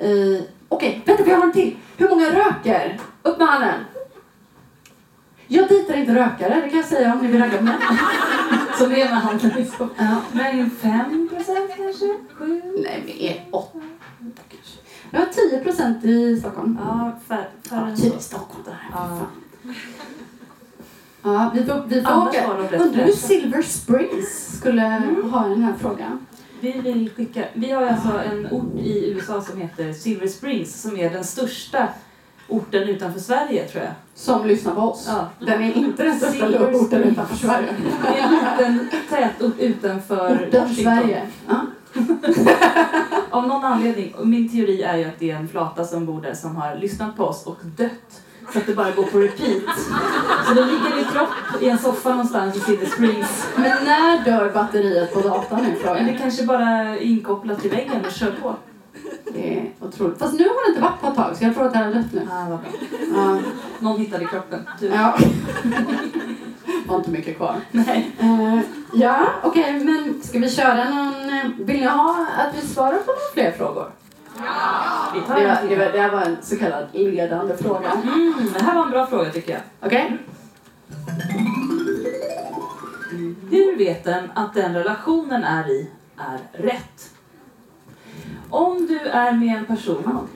[0.00, 0.46] i...
[0.68, 1.76] Okej, vänta vi har en till.
[1.96, 2.98] Hur många röker?
[3.22, 3.74] Upp med handen.
[5.46, 7.74] Jag dejtar inte rökare, det kan jag säga om ni vill ragga på mig.
[8.78, 9.66] Så det är med handen.
[9.78, 10.16] Ja.
[10.32, 12.06] Men 5 procent kanske?
[12.34, 12.62] 7?
[12.76, 13.78] Nej, är åtta
[15.12, 16.78] Vi har 10 procent i Stockholm.
[16.84, 18.64] Ja, fär, färre Ja, typ Stockholm.
[18.64, 18.76] Där.
[18.92, 19.18] Ja.
[21.22, 22.46] Ja, vi får, vi får åka.
[22.78, 23.12] Undrar hur.
[23.12, 24.82] Silver Springs skulle
[25.32, 26.26] ha den här frågan.
[26.60, 27.44] Vi vill skicka...
[27.52, 31.88] Vi har alltså en ort i USA som heter Silver Springs som är den största
[32.48, 33.92] orten utanför Sverige tror jag.
[34.14, 35.04] Som lyssnar på oss.
[35.08, 35.46] Ja.
[35.46, 37.06] Den är inte den största Silver orten Springs.
[37.06, 37.68] utanför Sverige.
[38.02, 38.26] Det är
[38.66, 40.74] en liten tätort utanför Orten.
[40.74, 41.22] Sverige.
[41.48, 41.60] Ja.
[43.30, 46.20] Av någon anledning, och min teori är ju att det är en flata som bor
[46.20, 48.22] där som har lyssnat på oss och dött
[48.52, 49.78] så att det bara går på repeat.
[50.46, 53.46] Så då ligger din kropp i en soffa någonstans i Silver Springs.
[53.56, 58.12] Men när dör batteriet på datorn Men det kanske bara är inkopplat till väggen och
[58.12, 58.56] kör på.
[59.32, 60.18] Det är otroligt.
[60.18, 61.94] Fast nu har det inte varit på ett tag så jag tror att det är
[61.94, 62.28] dött nu.
[62.32, 62.68] Ah, vad bra.
[63.14, 63.38] Ja.
[63.78, 64.68] Någon hittade kroppen.
[64.80, 64.86] Du.
[64.86, 65.18] ja.
[66.92, 67.56] Var inte mycket kvar.
[67.70, 68.10] Nej.
[68.20, 68.60] Eh,
[68.94, 71.30] ja, okej, men ska vi köra någon...
[71.30, 73.90] eh, Vill ni ha att vi svarar på några fler frågor?
[75.26, 77.90] Tar Det, var, det, var, det här var en så kallad ledande fråga.
[77.92, 79.60] Mm, det här var en bra fråga tycker jag.
[79.86, 80.18] Okej?
[83.50, 87.10] Hur vet den att den relationen är i är rätt?
[88.50, 90.28] Om du är med en person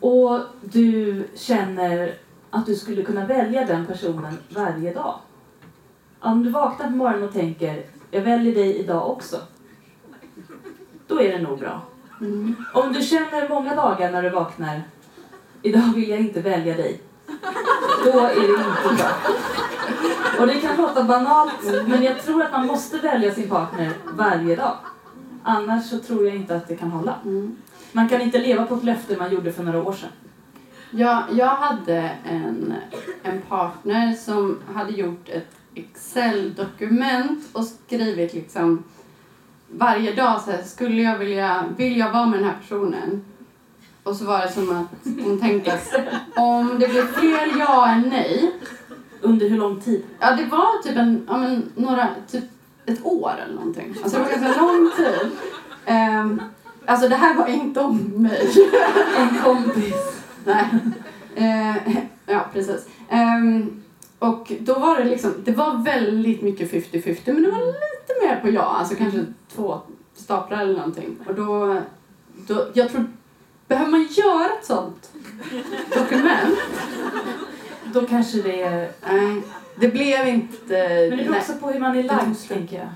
[0.00, 2.14] och du känner
[2.50, 5.14] att du skulle kunna välja den personen varje dag.
[6.22, 9.36] Om du vaknar på morgonen och tänker jag väljer dig idag också.
[11.06, 11.80] Då är det nog bra.
[12.20, 12.54] Mm.
[12.74, 14.82] Om du känner många dagar när du vaknar
[15.62, 17.00] idag vill jag inte välja dig.
[18.04, 19.10] Då är det inte bra.
[20.40, 24.56] Och det kan låta banalt, men jag tror att man måste välja sin partner varje
[24.56, 24.76] dag.
[25.42, 27.14] Annars så tror jag inte att det kan hålla.
[27.24, 27.56] Mm.
[27.92, 30.10] Man kan inte leva på ett löfte man gjorde för några år sedan.
[30.90, 32.74] Jag, jag hade en,
[33.22, 38.84] en partner som hade gjort ett Excel-dokument och skrivit liksom
[39.70, 43.24] varje dag så här, skulle jag vilja, vill jag vara med den här personen?
[44.02, 45.94] Och så var det som att hon tänkte att
[46.36, 48.52] om det blir fler ja än nej,
[49.20, 50.02] Under hur lång tid?
[50.20, 52.44] ja det var typ en, ja men några, typ
[52.86, 53.94] ett år eller någonting.
[54.02, 55.30] Alltså det var ganska lång tid.
[55.86, 56.42] Ehm,
[56.86, 58.52] alltså det här var inte om mig.
[59.18, 60.22] En kompis.
[60.44, 60.64] Nej.
[61.34, 61.76] Eh,
[62.26, 62.86] ja, precis.
[63.10, 63.81] Ehm,
[64.22, 68.40] och då var det liksom, det var väldigt mycket 50-50 men det var lite mer
[68.40, 69.80] på ja, alltså kanske två
[70.14, 71.16] staplar eller någonting.
[71.26, 71.80] Och då,
[72.46, 73.04] då jag tror,
[73.68, 75.10] behöver man göra ett sånt
[75.94, 76.58] dokument?
[77.92, 78.90] Då kanske det är...
[79.12, 79.42] Nej,
[79.80, 81.08] det blev inte...
[81.10, 82.88] Men det beror också på hur man är lagd, tänker jag.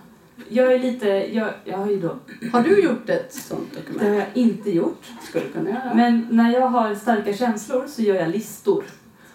[0.49, 1.09] Jag är lite...
[1.09, 2.17] Jag, jag har ju då...
[2.53, 4.03] Har du gjort ett sånt Det dokument?
[4.03, 5.05] har jag inte gjort.
[5.23, 5.95] Skulle kunna göra.
[5.95, 8.85] Men när jag har starka känslor så gör jag listor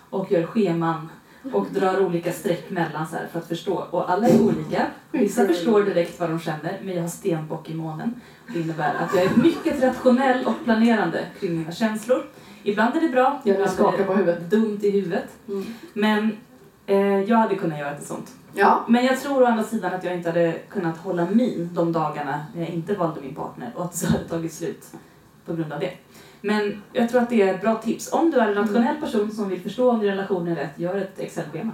[0.09, 1.09] och gör scheman
[1.53, 3.85] och drar olika streck mellan så för att förstå.
[3.91, 4.85] Och alla är olika.
[5.11, 8.21] Vissa förstår direkt vad de känner, men jag har stenbock i månen.
[8.53, 12.25] Det innebär att jag är mycket rationell och planerande kring mina känslor.
[12.63, 15.25] Ibland är det bra, Jag ibland är på det dumt i huvudet.
[15.47, 15.65] Mm.
[15.93, 16.37] Men
[16.85, 18.31] eh, jag hade kunnat göra ett sånt.
[18.53, 18.85] Ja.
[18.87, 22.45] Men jag tror å andra sidan att jag inte hade kunnat hålla min de dagarna
[22.55, 24.85] när jag inte valde min partner och att det hade tagit slut
[25.45, 25.91] på grund av det.
[26.41, 28.13] Men jag tror att det är ett bra tips.
[28.13, 30.95] Om du är en rationell person som vill förstå om din relation är rätt, gör
[30.95, 31.71] ett Excel-schema.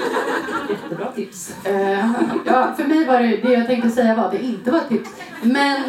[0.70, 1.66] Jättebra tips.
[1.66, 2.10] Eh,
[2.46, 4.88] ja, för mig var det, det jag tänkte säga var att det inte var ett
[4.88, 5.10] tips.
[5.42, 5.82] Men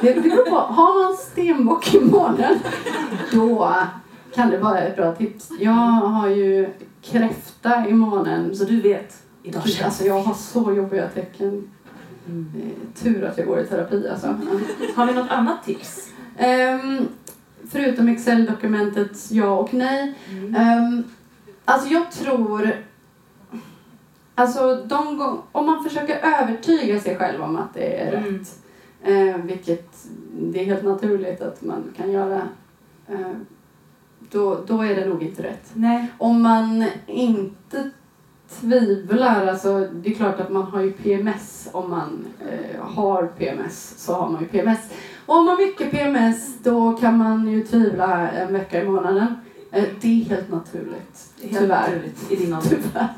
[0.00, 0.56] det, det beror på.
[0.56, 2.58] Har man stenbock i månen
[3.32, 3.76] då
[4.34, 5.50] kan det vara ett bra tips.
[5.60, 6.68] Jag har ju
[7.02, 8.56] kräfta i månen.
[8.56, 11.70] Så du vet, idag Gud, Alltså jag har så jobbiga tecken.
[12.26, 12.52] mm.
[12.56, 14.26] Eh, tur att jag går i terapi alltså.
[14.96, 16.08] Har vi något annat tips?
[16.38, 17.08] Ehm,
[17.70, 20.14] förutom Excel-dokumentets ja och nej.
[20.30, 21.04] Um,
[21.64, 22.70] alltså jag tror...
[24.34, 25.20] Alltså de
[25.52, 28.38] om man försöker övertyga sig själv om att det är Mm.
[28.38, 28.58] rätt,
[29.02, 30.06] eh, vilket
[30.40, 32.42] det är helt naturligt att man kan göra,
[33.08, 33.30] eh,
[34.30, 35.70] då, då är det nog inte rätt.
[35.74, 36.06] Nej.
[36.18, 37.90] Om man inte
[38.60, 43.94] tvivlar, alltså det är klart att man har ju PMS om man eh, har PMS
[43.98, 44.78] så har man ju PMS.
[45.26, 49.26] Om man har mycket PMS då kan man ju tvivla en vecka i månaden.
[49.72, 51.32] Eh, det är helt naturligt.
[51.42, 51.80] Helt Tyvärr.
[51.80, 53.08] naturligt I din ålder.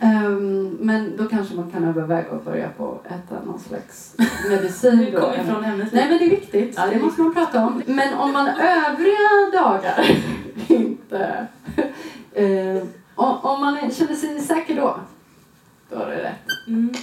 [0.00, 4.14] Ehm, men då kanske man kan överväga att börja på att äta någon slags
[4.48, 4.96] medicin.
[4.96, 5.20] Nu då.
[5.20, 5.92] kom vi från ämnet.
[5.92, 7.82] Nej men det är viktigt, Ja, det det måste man prata om.
[7.86, 10.06] Men om man övriga dagar
[10.68, 11.46] inte...
[12.32, 12.82] eh,
[13.14, 15.00] om, man känner sig säker då,
[15.90, 16.68] då är det rätt.
[16.68, 16.94] Mm.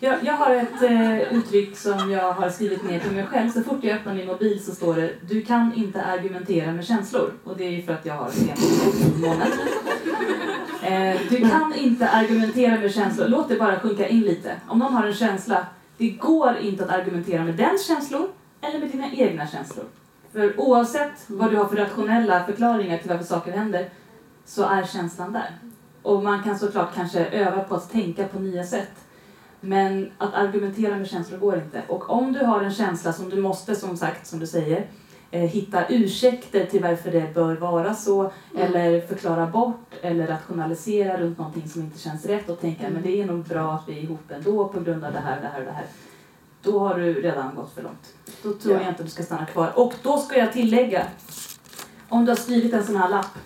[0.00, 3.50] Jag, jag har ett eh, uttryck som jag har skrivit ner till mig själv.
[3.50, 7.32] Så fort jag öppnar min mobil så står det Du kan inte argumentera med känslor.
[7.44, 9.24] Och det är ju för att jag har en i.
[10.82, 13.28] Eh, du kan inte argumentera med känslor.
[13.28, 14.56] Låt det bara sjunka in lite.
[14.68, 18.28] Om någon har en känsla, det går inte att argumentera med den känslor
[18.60, 19.84] eller med dina egna känslor.
[20.32, 23.88] För oavsett vad du har för rationella förklaringar till varför saker händer
[24.44, 25.58] så är känslan där.
[26.02, 29.07] Och man kan såklart kanske öva på att tänka på nya sätt.
[29.60, 31.82] Men att argumentera med känslor går inte.
[31.88, 34.86] Och om du har en känsla som du måste, som sagt, som du säger,
[35.30, 38.32] eh, hitta ursäkter till varför det bör vara så, Mm.
[38.74, 42.92] eller förklara bort, eller rationalisera runt någonting som inte känns rätt och tänka Mm.
[42.94, 45.40] men det är nog bra att vi är ihop ändå på grund av det här,
[45.40, 45.86] det här och det här.
[46.62, 48.14] Då har du redan gått för långt.
[48.42, 48.80] Då tror Ja.
[48.82, 49.72] jag inte du ska stanna kvar.
[49.78, 51.06] Och då ska jag tillägga,
[52.08, 53.38] om du har skrivit en sån här lapp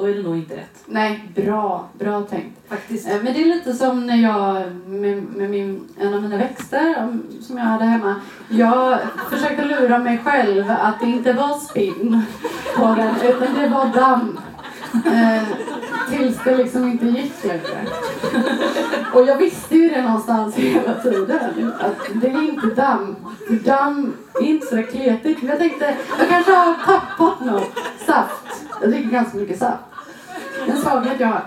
[0.00, 0.82] då är det nog inte rätt.
[0.86, 2.58] Nej, bra, bra tänkt.
[2.68, 3.08] Faktiskt.
[3.08, 7.18] Eh, Men det är lite som när jag med, med min, en av mina växter
[7.40, 8.14] som jag hade hemma.
[8.48, 8.98] Jag
[9.30, 12.22] försökte lura mig själv att det inte var spinn
[12.76, 14.38] på den utan det var damm.
[15.06, 15.42] Eh,
[16.10, 17.86] tills det liksom inte gick längre.
[19.14, 21.72] Och jag visste ju det någonstans hela tiden.
[21.80, 23.16] Att det är inte damm.
[23.64, 25.38] Damm är inte så kletigt.
[25.42, 27.70] Men jag tänkte, jag kanske har tappat något.
[28.06, 28.64] Saft.
[28.80, 29.82] Jag dricker ganska mycket saft.
[30.68, 31.44] En svaghet jag har.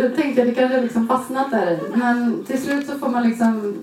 [0.00, 1.80] Jag tänkte att det kanske liksom fastnat där.
[1.94, 3.76] Men till slut så får man liksom...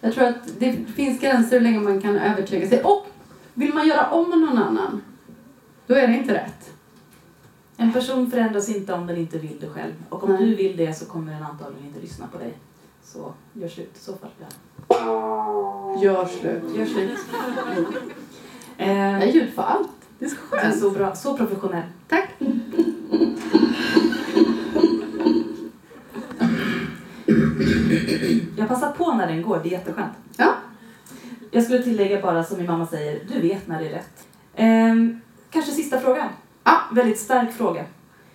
[0.00, 2.82] Jag tror att det finns gränser hur länge man kan övertyga sig.
[2.82, 3.06] Och
[3.54, 5.02] vill man göra om någon annan,
[5.86, 6.70] då är det inte rätt.
[7.76, 9.92] En person förändras inte om den inte vill det själv.
[10.08, 10.46] Och om Nej.
[10.46, 12.54] du vill det så kommer den antagligen inte lyssna på dig.
[13.04, 14.30] Så gör slut i så fall.
[14.88, 15.98] Ja.
[16.02, 16.62] Gör slut.
[16.76, 17.18] Gör slut.
[18.78, 19.88] Jag Eh, är ljud för allt.
[20.18, 20.78] Det är så skönt.
[20.80, 21.14] så bra.
[21.14, 21.82] Så professionell.
[22.08, 22.28] Tack.
[28.56, 30.12] Jag passar på när den går, det är jätteskönt.
[30.36, 30.54] Ja.
[31.50, 34.26] Jag skulle tillägga bara som min mamma säger, du vet när det är rätt.
[34.54, 36.28] Ehm, kanske sista frågan.
[36.64, 36.80] Ja.
[36.92, 37.84] Väldigt stark fråga.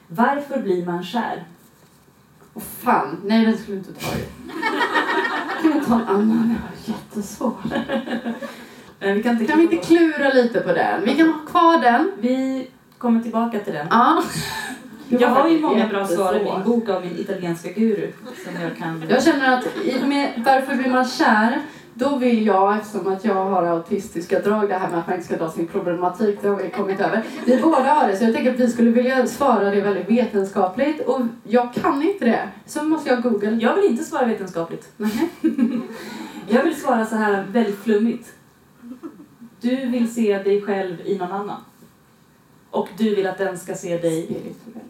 [0.08, 1.44] Varför blir man kär?
[2.54, 4.24] Åh fan, nej den skulle du inte ta i.
[5.62, 6.56] Kan vi ta en annan?
[6.56, 7.56] Det var jättesvårt.
[9.00, 11.06] Vi kan inte Kan vi inte klura lite på den?
[11.06, 12.12] Vi kan ha kvar den.
[12.20, 12.68] Vi
[12.98, 13.88] kommer tillbaka till den.
[13.90, 14.24] Ja.
[15.20, 18.12] Jag har ju många bra svar i min bok av min italienska guru.
[18.46, 19.04] Som jag kan...
[19.10, 21.62] Jag känner att i, med, varför blir man kär?
[21.94, 25.28] Då vill jag, eftersom att jag har autistiska drag, det här med att man inte
[25.28, 27.24] ska dra sin problematik, det har vi kommit över.
[27.46, 31.08] Vi båda har det, så jag tänker att vi skulle vilja svara det väldigt vetenskapligt
[31.08, 32.50] och jag kan inte det.
[32.66, 33.52] Så måste jag googla.
[33.52, 34.92] Jag vill inte svara vetenskapligt.
[34.98, 35.30] Nej.
[36.48, 38.34] Jag vill svara så här väldigt flummigt.
[39.62, 41.62] Du vill se dig själv i någon annan.
[42.72, 44.28] Och du vill att den ska se dig.
[44.30, 44.82] Ehm,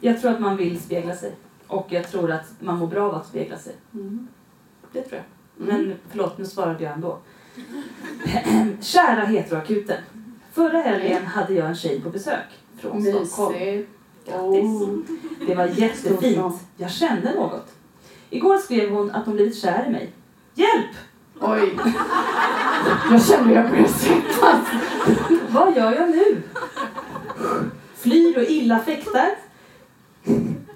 [0.00, 1.32] jag tror att man vill spegla sig.
[1.66, 3.74] Och jag tror att man mår bra av att spegla sig.
[3.94, 4.28] Mm.
[4.92, 5.22] Det tror
[5.58, 5.68] jag.
[5.68, 5.86] Mm.
[5.86, 7.18] Men förlåt, nu svarade jag ändå.
[8.80, 9.98] Kära heteroakuten.
[10.52, 12.46] Förra helgen hade jag en tjej på besök
[12.78, 13.58] från Stockholm.
[13.58, 13.90] Mysigt.
[14.26, 14.64] Grattis.
[14.64, 14.98] Oh.
[15.46, 16.54] Det var jättefint.
[16.76, 17.74] Jag kände något.
[18.30, 20.12] Igår skrev hon att hon blivit kär i mig.
[20.54, 20.96] Hjälp!
[21.40, 21.78] Oj.
[23.10, 24.60] Jag känner jag börjar svettas.
[25.48, 26.42] Vad gör jag nu?
[28.06, 29.28] Flyr och illa fäktar.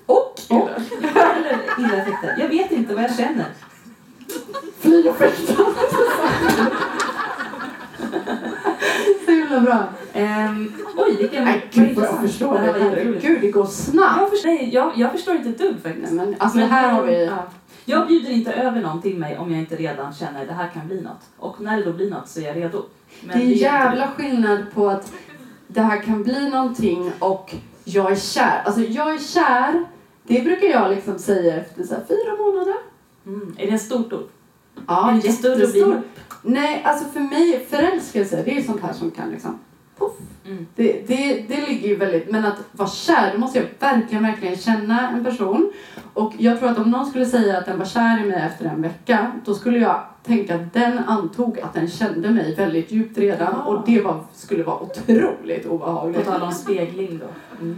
[0.06, 0.68] Och, och
[1.02, 2.34] eller illa fäktar.
[2.38, 3.46] Jag vet inte vad jag känner.
[4.80, 5.54] Fly och fäkta.
[9.24, 9.84] Så himla bra.
[10.12, 12.80] Ehm, oj, vilken Nej, gud vad jag förstår Det här.
[12.80, 14.20] Herregud, det går snabbt.
[14.20, 16.12] Jag, förstår, nej, jag, jag förstår inte ett dugg Nej, faktiskt.
[16.12, 17.26] men alltså Men- här har vi...
[17.26, 17.46] Ja.
[17.84, 20.68] Jag bjuder inte över någon till mig om jag inte redan känner att det här
[20.68, 21.20] kan bli något.
[21.38, 22.82] Och när det då blir något så är jag redo.
[23.20, 25.12] Men Det är en jävla skillnad på att
[25.72, 27.54] det här kan bli någonting och
[27.84, 28.62] jag är kär.
[28.64, 29.84] Alltså jag är kär,
[30.22, 32.74] det brukar jag liksom säga efter så fyra månader.
[33.26, 33.54] Mm.
[33.58, 34.28] Är det ett stort ord?
[34.86, 35.92] Ja, är det inte större att bli jättestor.
[35.92, 36.04] ihop?
[36.42, 39.58] Nej, alltså för mig, förälskelse, det är sånt här som kan liksom
[39.98, 40.12] poff.
[40.46, 40.66] Mm.
[40.74, 44.56] Det, det, det ligger ju väldigt, men att vara kär, då måste jag verkligen, verkligen
[44.56, 45.72] känna en person.
[46.14, 48.64] Och jag tror att om någon skulle säga att den var kär i mig efter
[48.64, 53.18] en vecka, då skulle jag tänka att den antog att den kände mig väldigt djupt
[53.18, 53.62] redan Ja.
[53.64, 56.26] och det var, skulle vara otroligt På obehagligt.
[56.26, 57.26] tal om spegling då.
[57.64, 57.76] Mm.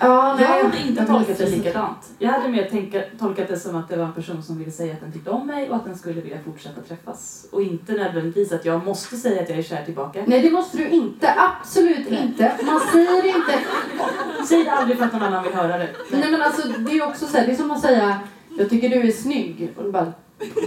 [0.00, 2.10] Ja, Jag hade inte jag tolkat det likadant.
[2.18, 4.92] Jag hade mer tänka, tolkat det som att det var en person som ville säga
[4.92, 7.46] att den tyckte om mig och att den skulle vilja fortsätta träffas.
[7.52, 10.24] Och inte nödvändigtvis att jag måste säga att jag är kär tillbaka.
[10.26, 11.34] Nej, det måste du inte.
[11.36, 12.52] Absolut inte.
[12.62, 13.58] Man säger inte...
[14.48, 15.88] Säg det aldrig för att någon annan vill höra det.
[16.10, 18.18] Nej men alltså det är också så här, det är som att säga
[18.58, 20.12] jag tycker du är snygg och du bara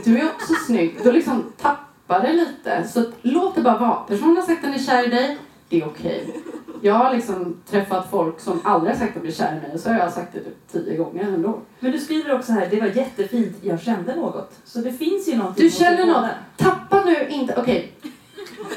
[0.04, 0.98] du är också snygg.
[1.04, 2.88] Då liksom tappar det lite.
[2.88, 3.96] Så låt det bara vara.
[3.96, 5.38] Personen har sagt att den är kär i dig,
[5.70, 6.42] det är okej.
[6.84, 9.80] Jag har liksom träffat folk som aldrig har sagt att de är kär i mig
[9.80, 11.60] så har jag sagt det typ tio gånger ändå.
[11.80, 14.52] Men du skriver också här, det var jättefint, jag kände något.
[14.66, 16.30] Så det finns ju någonting Du känner er något.
[16.58, 17.94] Tappa nu inte, okej.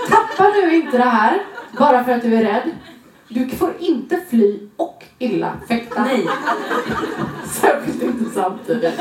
[0.08, 1.42] Tappa nu inte det här
[1.78, 2.70] bara för att du är rädd.
[3.28, 6.04] Du får inte fly och illa fäkta.
[6.04, 6.28] Nej,
[7.46, 9.00] Särskilt inte samtidigt.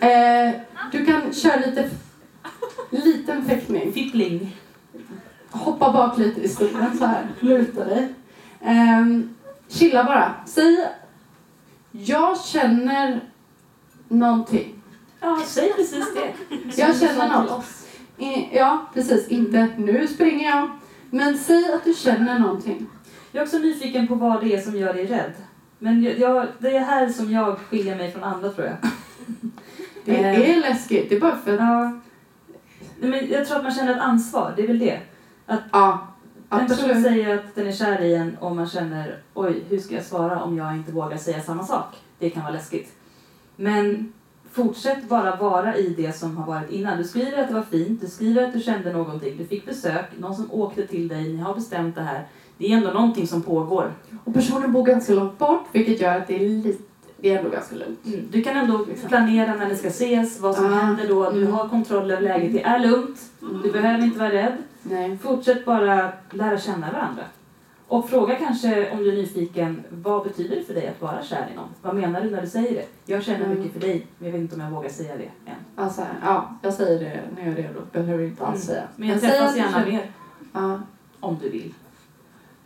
[0.00, 0.60] Eh,
[0.92, 1.90] du kan köra lite
[2.90, 3.92] liten fäktning.
[3.92, 4.56] fippling.
[5.50, 7.26] Hoppa bak lite i stolen så här.
[7.40, 8.08] Luta dig.
[8.60, 9.34] Ehm,
[9.68, 10.34] chilla bara.
[10.46, 10.86] Säg
[11.92, 13.20] jag känner
[14.08, 14.82] någonting.
[15.20, 16.56] Ja, säg precis det.
[16.82, 17.64] Jag känner något.
[18.52, 19.28] ja, precis.
[19.28, 20.70] Inte nu springer jag.
[21.10, 22.86] Men säg att du känner någonting.
[23.32, 25.32] Jag är också nyfiken på vad det är som gör dig rädd.
[25.78, 28.76] Men jag, jag, det är här som jag skiljer mig från andra tror jag.
[30.04, 31.08] Det är läskigt.
[31.08, 31.60] Det är bara för att...
[31.60, 32.00] Ja.
[33.00, 35.00] Men jag tror att man känner ett ansvar, det är väl det.
[35.72, 36.09] Ja,
[36.50, 39.94] En person säger att den är kär i en och man känner oj, hur ska
[39.94, 41.96] jag svara om jag inte vågar säga samma sak?
[42.18, 42.92] Det kan vara läskigt.
[43.56, 44.12] Men
[44.52, 46.98] fortsätt bara vara i det som har varit innan.
[46.98, 50.04] Du skriver att det var fint, du skriver att du kände någonting, du fick besök,
[50.18, 52.26] någon som åkte till dig, ni har bestämt det här.
[52.58, 53.92] Det är ändå någonting som pågår.
[54.24, 56.82] Och personen bor ganska långt bort vilket gör att det är lite,
[57.20, 58.06] det är ändå ganska lugnt.
[58.06, 58.28] Mm.
[58.30, 60.68] Du kan ändå planera när ni ska ses, vad som Ah.
[60.68, 61.30] händer då.
[61.30, 61.52] Du Mm.
[61.52, 63.20] har kontroll över läget, det är lugnt.
[63.62, 64.56] Du behöver inte vara rädd.
[64.82, 65.18] Nej.
[65.18, 67.22] Fortsätt bara lära känna varandra.
[67.88, 71.48] Och fråga kanske om du är nyfiken, vad betyder det för dig att vara kär
[71.52, 71.68] i någon?
[71.82, 73.12] Vad menar du när du säger det?
[73.12, 73.58] Jag känner Mm.
[73.58, 75.56] mycket för dig, men jag vet inte om jag vågar säga det än.
[75.76, 77.80] Alltså, ja, jag säger det när jag är redo.
[77.92, 78.82] Behöver inte alls säga.
[78.96, 80.10] Men jag säg träffas gärna mer,
[80.52, 80.80] Ja.
[81.20, 81.74] om du vill.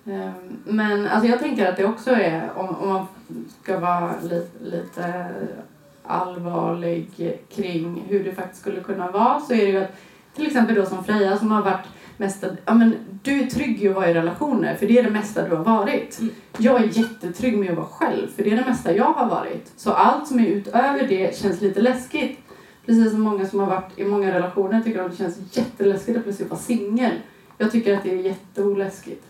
[0.07, 3.07] Ehm, Men alltså jag tänker att det också är, om, om man
[3.62, 5.26] ska vara li, lite
[6.02, 7.09] allvarlig
[7.55, 9.96] kring hur det faktiskt skulle kunna vara så är det ju att
[10.34, 11.86] till exempel då som Freja som har varit
[12.16, 15.11] mest, ja men du är trygg i att vara i relationer för det är det
[15.11, 16.20] mesta du har varit.
[16.20, 16.34] Mm.
[16.59, 19.72] Jag är jättetrygg med att vara själv för det är det mesta jag har varit.
[19.76, 22.38] Så allt som är utöver det känns lite läskigt.
[22.86, 26.24] Precis som många som har varit i många relationer tycker att det känns jätteläskigt att
[26.24, 27.12] plötsligt vara singel.
[27.59, 29.24] Jag tycker att det är jätteoläskigt.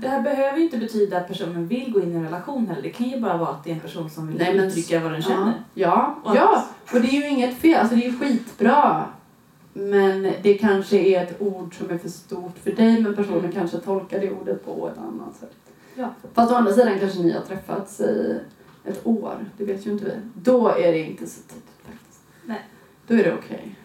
[0.00, 2.82] Det här behöver ju inte betyda att personen vill gå in i en relation heller.
[2.82, 5.00] Det kan ju bara vara att det är en person som vill Nej, men- uttrycka
[5.00, 5.52] vad den känner.
[5.74, 6.64] Ja, Och ja,
[6.94, 7.80] och det är ju inget fel.
[7.80, 9.04] Alltså det är ju skitbra.
[9.74, 13.52] Men det kanske är ett ord som är för stort för dig men personen Mm.
[13.52, 15.52] kanske tolkar det ordet på ett annat sätt.
[15.94, 16.08] Ja.
[16.34, 18.38] Fast å andra sidan kanske ni har träffats i
[18.84, 19.46] ett år.
[19.56, 20.12] Det vet ju inte vi.
[20.34, 22.20] Då är det inte så tidigt faktiskt.
[22.44, 22.60] Nej.
[23.06, 23.76] Då är det okej.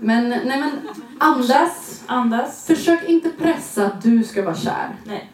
[0.00, 0.70] Men, nej men
[1.18, 2.02] andas.
[2.06, 2.66] Andas.
[2.66, 4.96] Försök inte pressa att du ska vara kär.
[5.04, 5.32] Nej.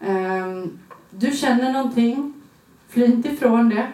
[0.00, 0.78] Ehm,
[1.10, 2.34] du känner någonting.
[2.88, 3.86] Fly inte ifrån det.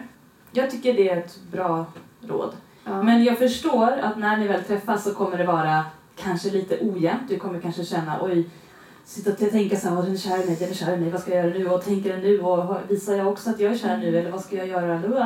[0.51, 1.85] Jag tycker det är ett bra
[2.21, 2.53] råd.
[2.83, 3.03] Ja.
[3.03, 7.29] Men jag förstår att när ni väl träffas så kommer det vara kanske lite ojämnt.
[7.29, 8.49] Du kommer kanske känna oj,
[9.07, 10.99] sitta och tänka så här, "Åh, den är kär i mig, den är kär i
[10.99, 11.69] mig, vad ska jag göra nu?
[11.69, 12.39] Och tänker den nu?
[12.41, 14.17] Och visar jag också att jag är kär nu?
[14.17, 14.99] Eller vad ska jag göra?
[14.99, 15.23] nu?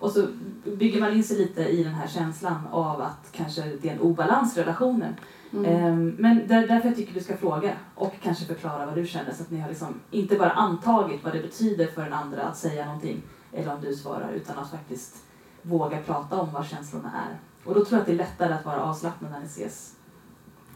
[0.00, 0.26] Och så
[0.64, 4.00] bygger man in sig lite i den här känslan av att kanske det är en
[4.00, 5.16] obalans i relationen.
[5.52, 5.64] Mm.
[5.64, 9.32] Ehm, Men där, därför jag tycker du ska fråga och kanske förklara vad du känner
[9.32, 12.56] så att ni har liksom inte bara antagit vad det betyder för den andra att
[12.56, 15.16] säga någonting eller om du svarar utan att faktiskt
[15.62, 17.38] våga prata om vad känslorna är.
[17.68, 19.95] Och då tror jag att det är lättare att vara avslappnad när ni ses.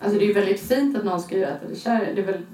[0.01, 2.13] Alltså det är ju väldigt fint att någon skriver att den är kär.
[2.15, 2.49] Det är väldigt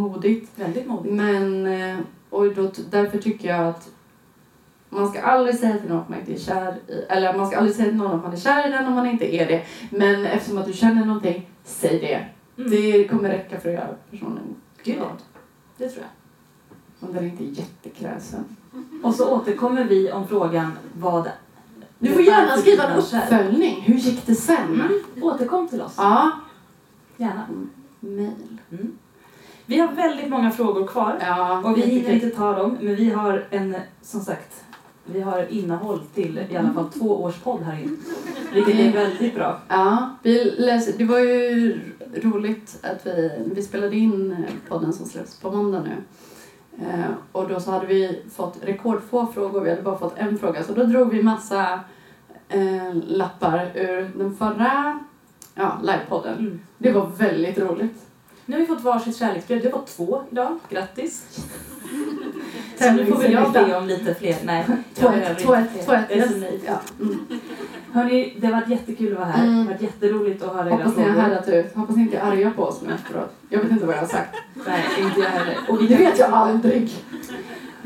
[0.00, 0.50] modigt.
[0.54, 1.14] Väldigt modigt.
[1.14, 1.98] Men, eh,
[2.30, 3.88] och då, därför tycker jag att
[4.88, 7.56] man ska aldrig säga till någon att man inte är kär i, eller man ska
[7.56, 9.62] aldrig säga till någon att man är kär i den om man inte är det.
[9.90, 12.26] Men eftersom att du känner någonting, säg det.
[12.62, 12.70] Mm.
[12.70, 15.22] Det kommer räcka för att göra personen glad.
[15.76, 17.08] Det tror jag.
[17.08, 18.44] Om den inte är jättekräsen.
[19.02, 21.30] Och så återkommer vi om frågan vad
[21.98, 23.80] Du får gärna skriva en uppföljning.
[23.80, 24.74] Hur gick det sen?
[24.74, 25.22] Mm.
[25.22, 25.94] Återkom till oss.
[25.96, 26.32] Ja.
[27.16, 27.46] Gärna.
[28.00, 28.60] Mail.
[28.70, 28.98] Mm.
[29.66, 31.18] Vi har väldigt många frågor kvar.
[31.20, 31.62] Ja.
[31.64, 34.64] Och vi hinner inte ta dem, men vi har en, som sagt,
[35.04, 37.96] vi har innehåll till i alla fall två års podd här inne.
[38.52, 39.60] Vilket är väldigt bra.
[39.68, 41.80] Ja, vi läser, det var ju
[42.22, 45.96] roligt att vi, vi spelade in podden som släpps på måndag nu.
[46.78, 50.62] Eh, och då så hade vi fått rekordfå frågor, vi hade bara fått en fråga.
[50.62, 51.80] Så då drog vi massa
[52.48, 54.98] eh, lappar ur den förra
[55.56, 56.38] ja, livepodden.
[56.38, 56.60] Mm.
[56.78, 58.02] Det var väldigt roligt.
[58.46, 59.64] Nu har vi fått varsitt kärleksbrev.
[59.64, 60.58] Har fått två idag.
[60.70, 61.24] Grattis!
[62.78, 64.36] Så nu får väl jag be om lite fler.
[64.44, 66.04] Nej, Två ett, två ett, två ett.
[66.10, 66.40] Jag är så Yes.
[66.40, 66.60] nöjd.
[66.66, 66.80] Ja.
[67.00, 67.18] Mm.
[67.92, 69.44] Hörni, det har varit jättekul att vara här.
[69.44, 69.54] Mm.
[69.56, 71.20] Det har varit jätteroligt att höra era Hoppas ni har frågor.
[71.22, 71.74] härdat ut.
[71.74, 73.30] Hoppas ni inte är arga på oss nu efteråt.
[73.48, 74.36] Jag vet inte vad jag har sagt.
[74.66, 75.56] Nej, inte jag heller.
[75.68, 76.90] Och Det vet jag aldrig.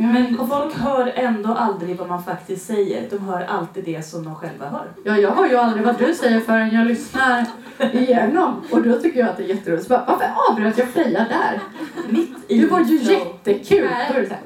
[0.00, 3.10] Men folk hör ändå aldrig vad man faktiskt säger.
[3.10, 4.86] De hör alltid det som de själva hör.
[5.04, 7.46] Ja, jag hör ju aldrig vad du säger förrän jag lyssnar
[7.92, 8.62] igenom.
[8.70, 9.84] Och då tycker jag att det är jätteroligt.
[9.84, 11.60] Så bara, varför avbröt jag Freja där?
[12.08, 13.88] Mitt i Det var ju jättekul!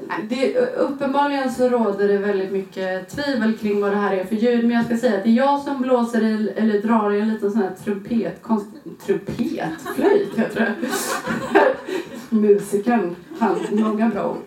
[0.09, 4.37] Nej, det, uppenbarligen så råder det väldigt mycket tvivel kring vad det här är för
[4.37, 4.65] ljud.
[4.65, 7.29] Men jag ska säga att det är jag som blåser i, eller drar i en
[7.29, 8.67] liten sån här trumpet, konst,
[9.07, 10.75] trumpet, flöjt heter det.
[12.37, 14.43] Musikern, han, många bra ord.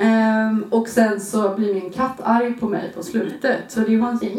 [0.00, 3.60] Um, och sen så blir min katt arg på mig på slutet.
[3.68, 4.36] Så det är hon säger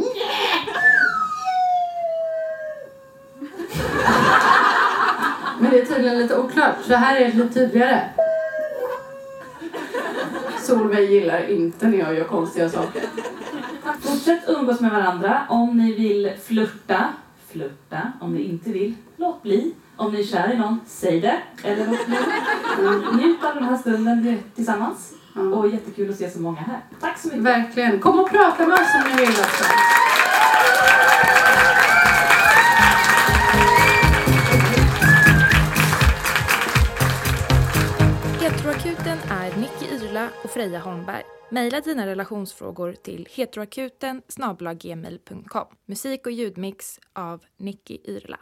[5.60, 8.02] Men det är tydligen lite oklart, så här är det lite tydligare.
[10.60, 13.02] Solveig gillar inte när jag gör konstiga saker.
[14.02, 15.42] Fortsätt umgås med varandra.
[15.50, 17.08] Om ni vill flirta,
[17.48, 18.12] flirta.
[18.22, 19.74] Om ni inte vill, låt bli.
[19.96, 21.38] Om ni är kär i någon, säg det.
[21.64, 22.18] Eller låt bli.
[23.14, 25.14] Njut av den här stunden tillsammans.
[25.40, 25.58] Ja.
[25.58, 26.82] Och jättekul att se så många här.
[27.02, 27.44] Tack så mycket.
[27.44, 28.00] Verkligen.
[28.00, 29.64] Kom och prata med oss om ni vill också.
[40.20, 41.24] Yrla och Freja Holmberg.
[41.52, 44.22] Maila dina relationsfrågor till heteroakuten.
[45.86, 48.40] Musik och ljudmix av Nicky Yrla.